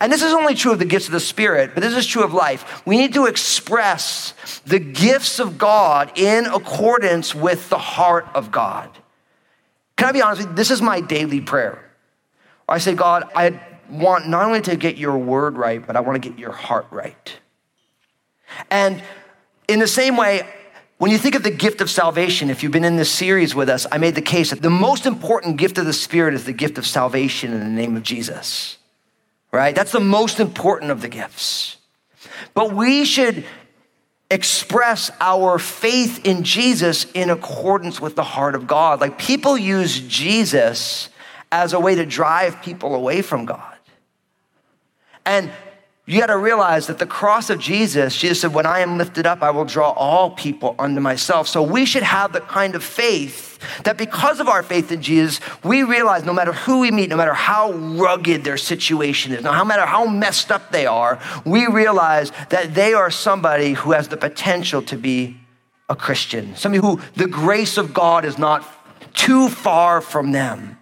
And 0.00 0.12
this 0.12 0.22
is 0.22 0.32
only 0.32 0.54
true 0.54 0.72
of 0.72 0.78
the 0.78 0.84
gifts 0.84 1.06
of 1.06 1.12
the 1.12 1.20
Spirit, 1.20 1.72
but 1.74 1.82
this 1.82 1.96
is 1.96 2.06
true 2.06 2.22
of 2.22 2.32
life. 2.32 2.86
We 2.86 2.96
need 2.96 3.14
to 3.14 3.26
express 3.26 4.34
the 4.64 4.78
gifts 4.78 5.40
of 5.40 5.58
God 5.58 6.16
in 6.16 6.46
accordance 6.46 7.34
with 7.34 7.68
the 7.68 7.78
heart 7.78 8.26
of 8.34 8.52
God. 8.52 8.88
Can 9.96 10.08
I 10.08 10.12
be 10.12 10.22
honest 10.22 10.42
with 10.42 10.50
you? 10.50 10.56
This 10.56 10.70
is 10.70 10.80
my 10.80 11.00
daily 11.00 11.40
prayer. 11.40 11.90
I 12.68 12.78
say, 12.78 12.94
God, 12.94 13.28
I 13.34 13.60
want 13.92 14.26
not 14.26 14.44
only 14.46 14.60
to 14.62 14.76
get 14.76 14.96
your 14.96 15.16
word 15.18 15.56
right, 15.56 15.86
but 15.86 15.94
I 15.96 16.00
want 16.00 16.20
to 16.20 16.28
get 16.28 16.38
your 16.38 16.52
heart 16.52 16.86
right. 16.90 17.38
And 18.70 19.02
in 19.68 19.78
the 19.78 19.86
same 19.86 20.16
way, 20.16 20.42
When 21.02 21.10
you 21.10 21.18
think 21.18 21.34
of 21.34 21.42
the 21.42 21.50
gift 21.50 21.80
of 21.80 21.90
salvation, 21.90 22.48
if 22.48 22.62
you've 22.62 22.70
been 22.70 22.84
in 22.84 22.94
this 22.94 23.10
series 23.10 23.56
with 23.56 23.68
us, 23.68 23.88
I 23.90 23.98
made 23.98 24.14
the 24.14 24.22
case 24.22 24.50
that 24.50 24.62
the 24.62 24.70
most 24.70 25.04
important 25.04 25.56
gift 25.56 25.76
of 25.76 25.84
the 25.84 25.92
Spirit 25.92 26.32
is 26.32 26.44
the 26.44 26.52
gift 26.52 26.78
of 26.78 26.86
salvation 26.86 27.52
in 27.52 27.58
the 27.58 27.66
name 27.66 27.96
of 27.96 28.04
Jesus, 28.04 28.78
right? 29.50 29.74
That's 29.74 29.90
the 29.90 29.98
most 29.98 30.38
important 30.38 30.92
of 30.92 31.02
the 31.02 31.08
gifts. 31.08 31.78
But 32.54 32.72
we 32.72 33.04
should 33.04 33.44
express 34.30 35.10
our 35.20 35.58
faith 35.58 36.24
in 36.24 36.44
Jesus 36.44 37.10
in 37.14 37.30
accordance 37.30 38.00
with 38.00 38.14
the 38.14 38.22
heart 38.22 38.54
of 38.54 38.68
God. 38.68 39.00
Like 39.00 39.18
people 39.18 39.58
use 39.58 39.98
Jesus 40.02 41.08
as 41.50 41.72
a 41.72 41.80
way 41.80 41.96
to 41.96 42.06
drive 42.06 42.62
people 42.62 42.94
away 42.94 43.22
from 43.22 43.44
God. 43.44 43.71
And 45.24 45.50
you 46.04 46.18
got 46.18 46.26
to 46.26 46.36
realize 46.36 46.88
that 46.88 46.98
the 46.98 47.06
cross 47.06 47.48
of 47.48 47.60
Jesus, 47.60 48.16
Jesus 48.16 48.40
said, 48.40 48.52
When 48.52 48.66
I 48.66 48.80
am 48.80 48.98
lifted 48.98 49.24
up, 49.24 49.40
I 49.40 49.50
will 49.50 49.64
draw 49.64 49.90
all 49.90 50.30
people 50.30 50.74
unto 50.78 51.00
myself. 51.00 51.46
So 51.46 51.62
we 51.62 51.84
should 51.84 52.02
have 52.02 52.32
the 52.32 52.40
kind 52.40 52.74
of 52.74 52.82
faith 52.82 53.60
that 53.84 53.96
because 53.96 54.40
of 54.40 54.48
our 54.48 54.64
faith 54.64 54.90
in 54.90 55.00
Jesus, 55.00 55.40
we 55.62 55.84
realize 55.84 56.24
no 56.24 56.32
matter 56.32 56.52
who 56.52 56.80
we 56.80 56.90
meet, 56.90 57.08
no 57.08 57.16
matter 57.16 57.34
how 57.34 57.72
rugged 57.72 58.42
their 58.42 58.56
situation 58.56 59.32
is, 59.32 59.44
no 59.44 59.64
matter 59.64 59.86
how 59.86 60.04
messed 60.04 60.50
up 60.50 60.72
they 60.72 60.86
are, 60.86 61.20
we 61.46 61.68
realize 61.68 62.32
that 62.48 62.74
they 62.74 62.94
are 62.94 63.10
somebody 63.10 63.74
who 63.74 63.92
has 63.92 64.08
the 64.08 64.16
potential 64.16 64.82
to 64.82 64.96
be 64.96 65.36
a 65.88 65.94
Christian, 65.94 66.56
somebody 66.56 66.80
who 66.80 67.00
the 67.14 67.28
grace 67.28 67.76
of 67.76 67.94
God 67.94 68.24
is 68.24 68.38
not 68.38 68.66
too 69.14 69.48
far 69.48 70.00
from 70.00 70.32
them. 70.32 70.78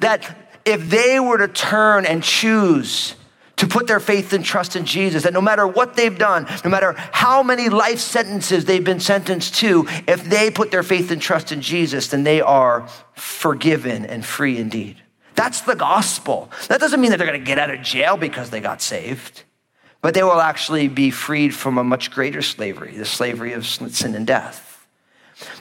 That 0.00 0.36
if 0.66 0.90
they 0.90 1.18
were 1.18 1.38
to 1.38 1.48
turn 1.48 2.04
and 2.04 2.22
choose, 2.22 3.14
to 3.60 3.66
put 3.66 3.86
their 3.86 4.00
faith 4.00 4.32
and 4.32 4.42
trust 4.42 4.74
in 4.74 4.86
Jesus, 4.86 5.24
that 5.24 5.34
no 5.34 5.42
matter 5.42 5.66
what 5.66 5.94
they've 5.94 6.16
done, 6.16 6.46
no 6.64 6.70
matter 6.70 6.94
how 7.12 7.42
many 7.42 7.68
life 7.68 7.98
sentences 7.98 8.64
they've 8.64 8.82
been 8.82 9.00
sentenced 9.00 9.54
to, 9.56 9.86
if 10.08 10.24
they 10.24 10.50
put 10.50 10.70
their 10.70 10.82
faith 10.82 11.10
and 11.10 11.20
trust 11.20 11.52
in 11.52 11.60
Jesus, 11.60 12.08
then 12.08 12.24
they 12.24 12.40
are 12.40 12.88
forgiven 13.12 14.06
and 14.06 14.24
free 14.24 14.56
indeed. 14.56 14.96
That's 15.34 15.60
the 15.60 15.76
gospel. 15.76 16.50
That 16.68 16.80
doesn't 16.80 17.02
mean 17.02 17.10
that 17.10 17.18
they're 17.18 17.26
going 17.26 17.38
to 17.38 17.44
get 17.44 17.58
out 17.58 17.68
of 17.68 17.82
jail 17.82 18.16
because 18.16 18.48
they 18.48 18.60
got 18.60 18.80
saved, 18.80 19.42
but 20.00 20.14
they 20.14 20.22
will 20.22 20.40
actually 20.40 20.88
be 20.88 21.10
freed 21.10 21.54
from 21.54 21.76
a 21.76 21.84
much 21.84 22.10
greater 22.10 22.40
slavery, 22.40 22.96
the 22.96 23.04
slavery 23.04 23.52
of 23.52 23.66
sin 23.66 24.14
and 24.14 24.26
death. 24.26 24.86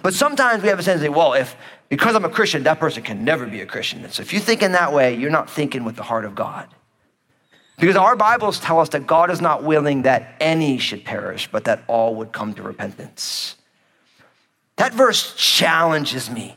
But 0.02 0.14
sometimes 0.14 0.64
we 0.64 0.70
have 0.70 0.80
a 0.80 0.84
sense 0.84 1.02
that, 1.02 1.14
well, 1.14 1.34
if 1.34 1.54
because 1.90 2.16
I'm 2.16 2.24
a 2.24 2.30
Christian, 2.30 2.64
that 2.64 2.80
person 2.80 3.04
can 3.04 3.26
never 3.26 3.46
be 3.46 3.60
a 3.60 3.66
Christian. 3.66 4.06
And 4.06 4.14
so 4.14 4.22
if 4.22 4.32
you 4.32 4.40
think 4.40 4.64
in 4.64 4.72
that 4.72 4.94
way, 4.94 5.16
you're 5.16 5.30
not 5.30 5.50
thinking 5.50 5.84
with 5.84 5.98
the 5.98 6.04
heart 6.04 6.24
of 6.24 6.34
God. 6.34 6.70
Because 7.80 7.96
our 7.96 8.16
Bibles 8.16 8.60
tell 8.60 8.80
us 8.80 8.90
that 8.90 9.08
God 9.08 9.32
is 9.32 9.40
not 9.42 9.64
willing 9.64 10.02
that 10.02 10.36
any 10.40 10.78
should 10.78 11.06
perish, 11.06 11.50
but 11.50 11.64
that 11.64 11.84
all 11.88 12.16
would 12.16 12.32
come 12.32 12.54
to 12.56 12.62
repentance. 12.62 13.56
That 14.76 14.94
verse 14.94 15.34
challenges 15.36 16.30
me. 16.30 16.56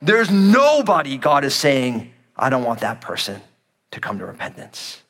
There's 0.00 0.30
nobody 0.30 1.16
God 1.16 1.44
is 1.44 1.54
saying, 1.54 2.12
I 2.36 2.50
don't 2.50 2.64
want 2.64 2.80
that 2.80 3.00
person 3.00 3.40
to 3.92 4.00
come 4.00 4.18
to 4.18 4.26
repentance. 4.26 5.03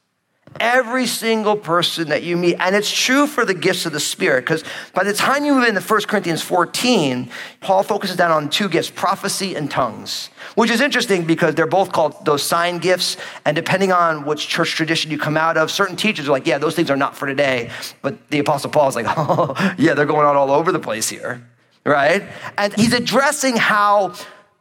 Every 0.60 1.06
single 1.06 1.56
person 1.56 2.08
that 2.10 2.22
you 2.22 2.36
meet, 2.36 2.56
and 2.60 2.76
it's 2.76 2.90
true 2.90 3.26
for 3.26 3.44
the 3.44 3.54
gifts 3.54 3.86
of 3.86 3.92
the 3.92 4.00
Spirit, 4.00 4.42
because 4.42 4.62
by 4.92 5.02
the 5.02 5.12
time 5.12 5.44
you 5.44 5.54
move 5.54 5.66
into 5.66 5.80
1 5.80 6.02
Corinthians 6.02 6.42
14, 6.42 7.28
Paul 7.60 7.82
focuses 7.82 8.16
down 8.16 8.30
on 8.30 8.48
two 8.48 8.68
gifts 8.68 8.88
prophecy 8.88 9.56
and 9.56 9.70
tongues, 9.70 10.30
which 10.54 10.70
is 10.70 10.80
interesting 10.80 11.24
because 11.24 11.54
they're 11.54 11.66
both 11.66 11.92
called 11.92 12.24
those 12.24 12.42
sign 12.42 12.78
gifts. 12.78 13.16
And 13.44 13.56
depending 13.56 13.90
on 13.90 14.24
which 14.24 14.46
church 14.46 14.70
tradition 14.70 15.10
you 15.10 15.18
come 15.18 15.36
out 15.36 15.56
of, 15.56 15.70
certain 15.70 15.96
teachers 15.96 16.28
are 16.28 16.32
like, 16.32 16.46
yeah, 16.46 16.58
those 16.58 16.76
things 16.76 16.90
are 16.90 16.96
not 16.96 17.16
for 17.16 17.26
today. 17.26 17.70
But 18.02 18.30
the 18.30 18.38
Apostle 18.38 18.70
Paul 18.70 18.88
is 18.88 18.94
like, 18.94 19.06
oh, 19.16 19.54
yeah, 19.76 19.94
they're 19.94 20.06
going 20.06 20.26
on 20.26 20.36
all 20.36 20.50
over 20.50 20.70
the 20.70 20.78
place 20.78 21.08
here, 21.08 21.46
right? 21.84 22.22
And 22.56 22.72
he's 22.74 22.92
addressing 22.92 23.56
how 23.56 24.14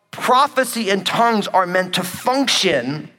prophecy 0.10 0.90
and 0.90 1.06
tongues 1.06 1.48
are 1.48 1.66
meant 1.66 1.96
to 1.96 2.04
function 2.04 3.10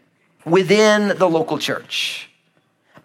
within 0.44 1.16
the 1.18 1.28
local 1.28 1.58
church. 1.58 2.30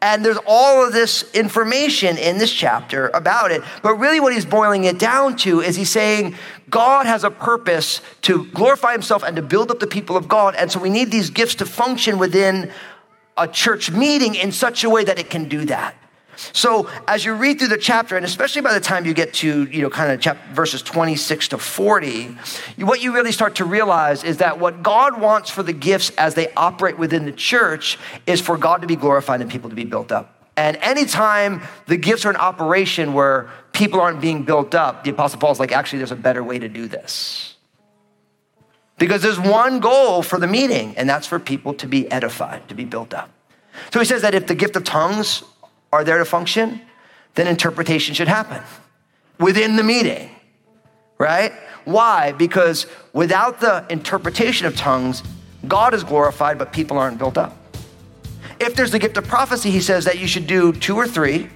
And 0.02 0.24
there's 0.24 0.40
all 0.46 0.86
of 0.86 0.94
this 0.94 1.30
information 1.34 2.18
in 2.18 2.38
this 2.38 2.54
chapter 2.54 3.10
about 3.10 3.52
it. 3.52 3.62
But 3.84 3.96
really, 3.96 4.20
what 4.20 4.34
he's 4.34 4.46
boiling 4.46 4.86
it 4.86 4.98
down 4.98 5.36
to 5.38 5.60
is 5.60 5.76
he's 5.76 5.90
saying 5.90 6.36
God 6.70 7.06
has 7.06 7.24
a 7.24 7.32
purpose 7.32 8.02
to 8.22 8.46
glorify 8.48 8.94
himself 8.94 9.24
and 9.24 9.36
to 9.36 9.42
build 9.42 9.72
up 9.72 9.80
the 9.80 9.88
people 9.88 10.16
of 10.16 10.28
God. 10.28 10.56
And 10.56 10.72
so 10.72 10.80
we 10.80 10.90
need 10.90 11.12
these 11.12 11.30
gifts 11.30 11.56
to 11.56 11.66
function 11.66 12.18
within 12.18 12.72
a 13.38 13.48
church 13.48 13.92
meeting 13.92 14.36
in 14.36 14.52
such 14.52 14.84
a 14.84 14.90
way 14.90 15.04
that 15.04 15.20
it 15.20 15.30
can 15.30 15.50
do 15.50 15.66
that. 15.66 15.96
So 16.54 16.90
as 17.08 17.26
you 17.26 17.34
read 17.34 17.60
through 17.60 17.68
the 17.70 17.78
chapter, 17.78 18.16
and 18.16 18.26
especially 18.26 18.62
by 18.62 18.74
the 18.74 18.80
time 18.80 19.06
you 19.06 19.14
get 19.14 19.34
to, 19.36 19.64
you 19.66 19.82
know, 19.82 19.90
kind 19.90 20.12
of 20.12 20.22
chapter, 20.22 20.54
verses 20.54 20.82
26 20.82 21.50
to 21.50 21.58
40, 21.58 22.38
what 22.80 23.02
you 23.02 23.14
really 23.14 23.32
start 23.32 23.56
to 23.56 23.66
realize 23.66 24.24
is 24.24 24.38
that 24.38 24.60
what 24.60 24.82
God 24.82 25.20
wants 25.20 25.50
for 25.50 25.64
the 25.64 25.74
gifts 25.74 26.12
as 26.12 26.36
they 26.36 26.52
operate 26.54 26.98
within 26.98 27.26
the 27.26 27.32
church 27.32 27.98
is 28.26 28.40
for 28.40 28.58
God 28.58 28.82
to 28.82 28.88
be 28.88 28.96
glorified 28.96 29.42
and 29.42 29.52
people 29.52 29.70
to 29.70 29.76
be 29.76 29.86
built 29.86 30.12
up. 30.12 30.36
And 30.56 30.78
anytime 30.78 31.62
the 31.88 31.98
gifts 31.98 32.26
are 32.26 32.30
in 32.30 32.36
operation 32.36 33.14
where 33.14 33.50
people 33.72 34.02
aren't 34.02 34.20
being 34.20 34.44
built 34.44 34.76
up, 34.76 35.04
the 35.04 35.12
Apostle 35.12 35.40
Paul's 35.40 35.60
like, 35.60 35.72
actually, 35.72 36.00
there's 36.00 36.12
a 36.12 36.18
better 36.18 36.44
way 36.44 36.60
to 36.60 36.68
do 36.68 36.88
this. 36.88 37.56
Because 38.98 39.22
there's 39.22 39.40
one 39.40 39.80
goal 39.80 40.22
for 40.22 40.38
the 40.38 40.48
meeting, 40.48 40.96
and 40.98 41.10
that's 41.10 41.26
for 41.26 41.40
people 41.40 41.74
to 41.76 41.88
be 41.88 42.12
edified, 42.12 42.68
to 42.68 42.76
be 42.76 42.84
built 42.84 43.14
up. 43.14 43.30
So 43.94 44.00
he 44.00 44.06
says 44.06 44.22
that 44.24 44.36
if 44.36 44.48
the 44.48 44.56
gift 44.56 44.76
of 44.76 44.84
tongues 44.84 45.44
are 45.92 46.04
there 46.04 46.18
to 46.18 46.26
function, 46.26 46.82
then 47.36 47.48
interpretation 47.48 48.14
should 48.14 48.28
happen 48.28 48.62
within 49.40 49.76
the 49.76 49.84
meeting, 49.84 50.30
right? 51.18 51.54
Why? 51.86 52.34
Because 52.34 52.86
without 53.14 53.60
the 53.60 53.86
interpretation 53.90 54.68
of 54.68 54.76
tongues, 54.76 55.24
God 55.68 55.94
is 55.94 56.04
glorified, 56.04 56.58
but 56.58 56.72
people 56.72 56.98
aren't 56.98 57.18
built 57.18 57.38
up. 57.38 57.56
If 58.60 58.76
there's 58.76 58.92
the 58.92 59.00
gift 59.00 59.18
of 59.18 59.26
prophecy, 59.28 59.72
he 59.72 59.80
says 59.80 60.06
that 60.06 60.20
you 60.20 60.28
should 60.28 60.48
do 60.48 60.74
two 60.74 60.96
or 60.96 61.08
three, 61.08 61.50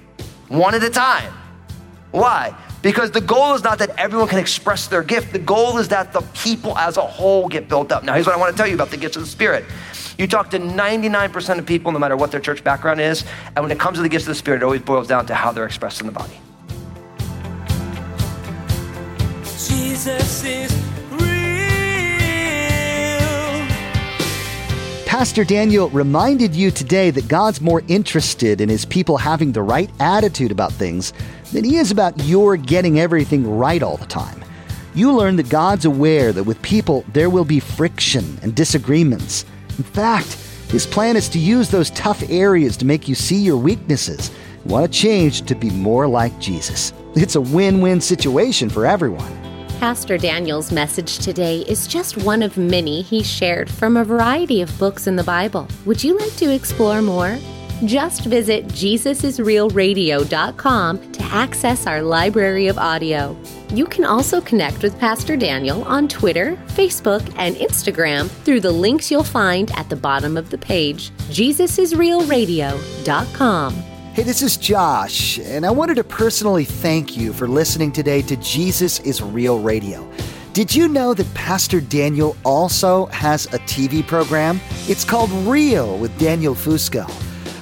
one 0.48 0.74
at 0.74 0.82
a 0.82 0.90
time. 0.90 1.32
Why? 2.10 2.56
Because 2.82 3.10
the 3.10 3.20
goal 3.20 3.54
is 3.54 3.62
not 3.62 3.78
that 3.78 3.98
everyone 3.98 4.28
can 4.28 4.38
express 4.38 4.88
their 4.88 5.02
gift. 5.02 5.32
The 5.32 5.38
goal 5.38 5.78
is 5.78 5.88
that 5.88 6.12
the 6.12 6.20
people 6.34 6.76
as 6.78 6.96
a 6.96 7.02
whole 7.02 7.48
get 7.48 7.68
built 7.68 7.90
up. 7.92 8.04
Now, 8.04 8.14
here's 8.14 8.26
what 8.26 8.34
I 8.34 8.38
want 8.38 8.52
to 8.52 8.56
tell 8.56 8.66
you 8.66 8.74
about 8.74 8.90
the 8.90 8.96
gifts 8.96 9.16
of 9.16 9.22
the 9.22 9.28
Spirit. 9.28 9.64
You 10.18 10.26
talk 10.28 10.50
to 10.50 10.58
99% 10.58 11.58
of 11.58 11.66
people, 11.66 11.90
no 11.90 11.98
matter 11.98 12.16
what 12.16 12.30
their 12.30 12.40
church 12.40 12.62
background 12.62 13.00
is, 13.00 13.24
and 13.56 13.64
when 13.64 13.70
it 13.70 13.80
comes 13.80 13.98
to 13.98 14.02
the 14.02 14.08
gifts 14.08 14.24
of 14.24 14.28
the 14.28 14.34
Spirit, 14.36 14.58
it 14.58 14.64
always 14.64 14.82
boils 14.82 15.08
down 15.08 15.26
to 15.26 15.34
how 15.34 15.50
they're 15.50 15.66
expressed 15.66 16.00
in 16.00 16.06
the 16.06 16.12
body. 16.12 16.38
Jesus 19.42 20.44
is. 20.44 20.84
Pastor 25.06 25.44
Daniel 25.44 25.90
reminded 25.90 26.56
you 26.56 26.72
today 26.72 27.10
that 27.10 27.28
God's 27.28 27.60
more 27.60 27.82
interested 27.86 28.60
in 28.60 28.68
his 28.68 28.84
people 28.84 29.16
having 29.16 29.52
the 29.52 29.62
right 29.62 29.88
attitude 30.00 30.50
about 30.50 30.72
things 30.72 31.12
than 31.52 31.62
he 31.62 31.76
is 31.76 31.92
about 31.92 32.20
your 32.24 32.56
getting 32.56 32.98
everything 32.98 33.48
right 33.48 33.80
all 33.80 33.96
the 33.96 34.06
time. 34.06 34.44
You 34.92 35.12
learned 35.12 35.38
that 35.38 35.48
God's 35.48 35.84
aware 35.84 36.32
that 36.32 36.42
with 36.42 36.60
people 36.62 37.04
there 37.12 37.30
will 37.30 37.44
be 37.44 37.60
friction 37.60 38.38
and 38.42 38.56
disagreements. 38.56 39.44
In 39.78 39.84
fact, 39.84 40.34
his 40.68 40.86
plan 40.86 41.16
is 41.16 41.28
to 41.30 41.38
use 41.38 41.68
those 41.68 41.90
tough 41.90 42.22
areas 42.30 42.76
to 42.78 42.84
make 42.84 43.08
you 43.08 43.14
see 43.14 43.38
your 43.38 43.56
weaknesses 43.56 44.30
and 44.62 44.70
want 44.70 44.90
to 44.90 44.98
change 44.98 45.42
to 45.42 45.54
be 45.54 45.70
more 45.70 46.06
like 46.06 46.38
Jesus. 46.38 46.92
It's 47.14 47.36
a 47.36 47.40
win 47.40 47.80
win 47.80 48.00
situation 48.00 48.68
for 48.68 48.86
everyone. 48.86 49.32
Pastor 49.80 50.16
Daniel's 50.16 50.72
message 50.72 51.18
today 51.18 51.60
is 51.62 51.86
just 51.86 52.16
one 52.18 52.42
of 52.42 52.56
many 52.56 53.02
he 53.02 53.22
shared 53.22 53.68
from 53.68 53.96
a 53.96 54.04
variety 54.04 54.62
of 54.62 54.78
books 54.78 55.06
in 55.06 55.16
the 55.16 55.24
Bible. 55.24 55.68
Would 55.84 56.02
you 56.02 56.16
like 56.16 56.34
to 56.36 56.52
explore 56.52 57.02
more? 57.02 57.36
Just 57.84 58.24
visit 58.24 58.66
JesusIsRealRadio.com 58.68 61.12
to 61.12 61.22
access 61.24 61.86
our 61.86 62.00
library 62.02 62.68
of 62.68 62.78
audio. 62.78 63.36
You 63.70 63.84
can 63.86 64.04
also 64.04 64.40
connect 64.40 64.82
with 64.82 64.98
Pastor 64.98 65.36
Daniel 65.36 65.84
on 65.84 66.08
Twitter, 66.08 66.56
Facebook, 66.68 67.22
and 67.36 67.54
Instagram 67.56 68.30
through 68.30 68.60
the 68.60 68.72
links 68.72 69.10
you'll 69.10 69.24
find 69.24 69.70
at 69.72 69.90
the 69.90 69.96
bottom 69.96 70.36
of 70.36 70.50
the 70.50 70.58
page, 70.58 71.10
JesusIsRealRadio.com. 71.30 73.74
Hey, 74.14 74.22
this 74.22 74.42
is 74.42 74.56
Josh, 74.56 75.40
and 75.40 75.66
I 75.66 75.70
wanted 75.70 75.96
to 75.96 76.04
personally 76.04 76.64
thank 76.64 77.16
you 77.16 77.32
for 77.32 77.48
listening 77.48 77.90
today 77.90 78.22
to 78.22 78.36
Jesus 78.36 79.00
is 79.00 79.20
Real 79.20 79.58
Radio. 79.58 80.08
Did 80.52 80.72
you 80.72 80.86
know 80.86 81.14
that 81.14 81.34
Pastor 81.34 81.80
Daniel 81.80 82.36
also 82.44 83.06
has 83.06 83.46
a 83.46 83.58
TV 83.58 84.06
program? 84.06 84.60
It's 84.86 85.04
called 85.04 85.32
Real 85.48 85.98
with 85.98 86.16
Daniel 86.16 86.54
Fusco. 86.54 87.10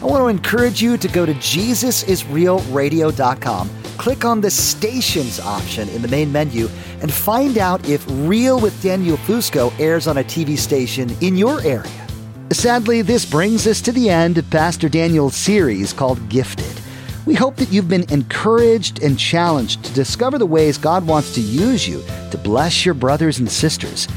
I 0.02 0.06
want 0.06 0.20
to 0.20 0.26
encourage 0.26 0.82
you 0.82 0.98
to 0.98 1.06
go 1.06 1.24
to 1.24 1.32
JesusIsRealRadio.com, 1.32 3.70
click 3.98 4.24
on 4.24 4.40
the 4.40 4.50
stations 4.50 5.38
option 5.38 5.88
in 5.90 6.02
the 6.02 6.08
main 6.08 6.32
menu, 6.32 6.68
and 7.00 7.12
find 7.12 7.56
out 7.56 7.88
if 7.88 8.04
Real 8.08 8.58
with 8.58 8.82
Daniel 8.82 9.16
Fusco 9.18 9.72
airs 9.78 10.08
on 10.08 10.18
a 10.18 10.24
TV 10.24 10.58
station 10.58 11.08
in 11.20 11.36
your 11.36 11.60
area. 11.60 12.08
Sadly, 12.50 13.02
this 13.02 13.24
brings 13.24 13.68
us 13.68 13.80
to 13.82 13.92
the 13.92 14.10
end 14.10 14.38
of 14.38 14.50
Pastor 14.50 14.88
Daniel's 14.88 15.36
series 15.36 15.92
called 15.92 16.28
Gifted. 16.28 16.80
We 17.24 17.34
hope 17.34 17.54
that 17.58 17.70
you've 17.70 17.88
been 17.88 18.12
encouraged 18.12 19.04
and 19.04 19.16
challenged 19.16 19.84
to 19.84 19.92
discover 19.92 20.36
the 20.36 20.46
ways 20.46 20.78
God 20.78 21.06
wants 21.06 21.32
to 21.36 21.40
use 21.40 21.86
you 21.86 22.02
to 22.32 22.38
bless 22.38 22.84
your 22.84 22.94
brothers 22.94 23.38
and 23.38 23.48
sisters. 23.48 24.08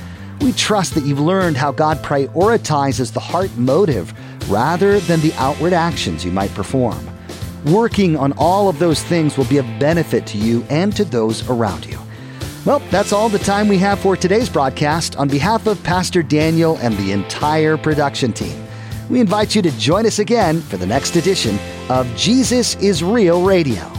We 0.41 0.51
trust 0.53 0.95
that 0.95 1.05
you've 1.05 1.19
learned 1.19 1.57
how 1.57 1.71
God 1.71 1.99
prioritizes 1.99 3.13
the 3.13 3.19
heart 3.19 3.55
motive 3.55 4.15
rather 4.47 4.99
than 5.01 5.21
the 5.21 5.33
outward 5.33 5.73
actions 5.73 6.23
you 6.23 6.31
might 6.31 6.53
perform. 6.53 7.09
Working 7.65 8.15
on 8.15 8.33
all 8.33 8.69
of 8.69 8.77
those 8.79 9.01
things 9.01 9.37
will 9.37 9.45
be 9.45 9.57
of 9.57 9.65
benefit 9.79 10.27
to 10.27 10.37
you 10.37 10.63
and 10.69 10.95
to 10.95 11.03
those 11.03 11.49
around 11.49 11.85
you. 11.85 11.99
Well, 12.65 12.79
that's 12.89 13.13
all 13.13 13.29
the 13.29 13.39
time 13.39 13.67
we 13.67 13.77
have 13.79 13.99
for 13.99 14.15
today's 14.15 14.49
broadcast. 14.49 15.15
On 15.17 15.27
behalf 15.27 15.67
of 15.67 15.81
Pastor 15.83 16.23
Daniel 16.23 16.77
and 16.77 16.97
the 16.97 17.11
entire 17.11 17.77
production 17.77 18.33
team, 18.33 18.65
we 19.09 19.19
invite 19.19 19.55
you 19.55 19.61
to 19.61 19.71
join 19.77 20.05
us 20.05 20.19
again 20.19 20.61
for 20.61 20.77
the 20.77 20.87
next 20.87 21.15
edition 21.15 21.59
of 21.89 22.07
Jesus 22.15 22.75
is 22.75 23.03
Real 23.03 23.43
Radio. 23.43 23.94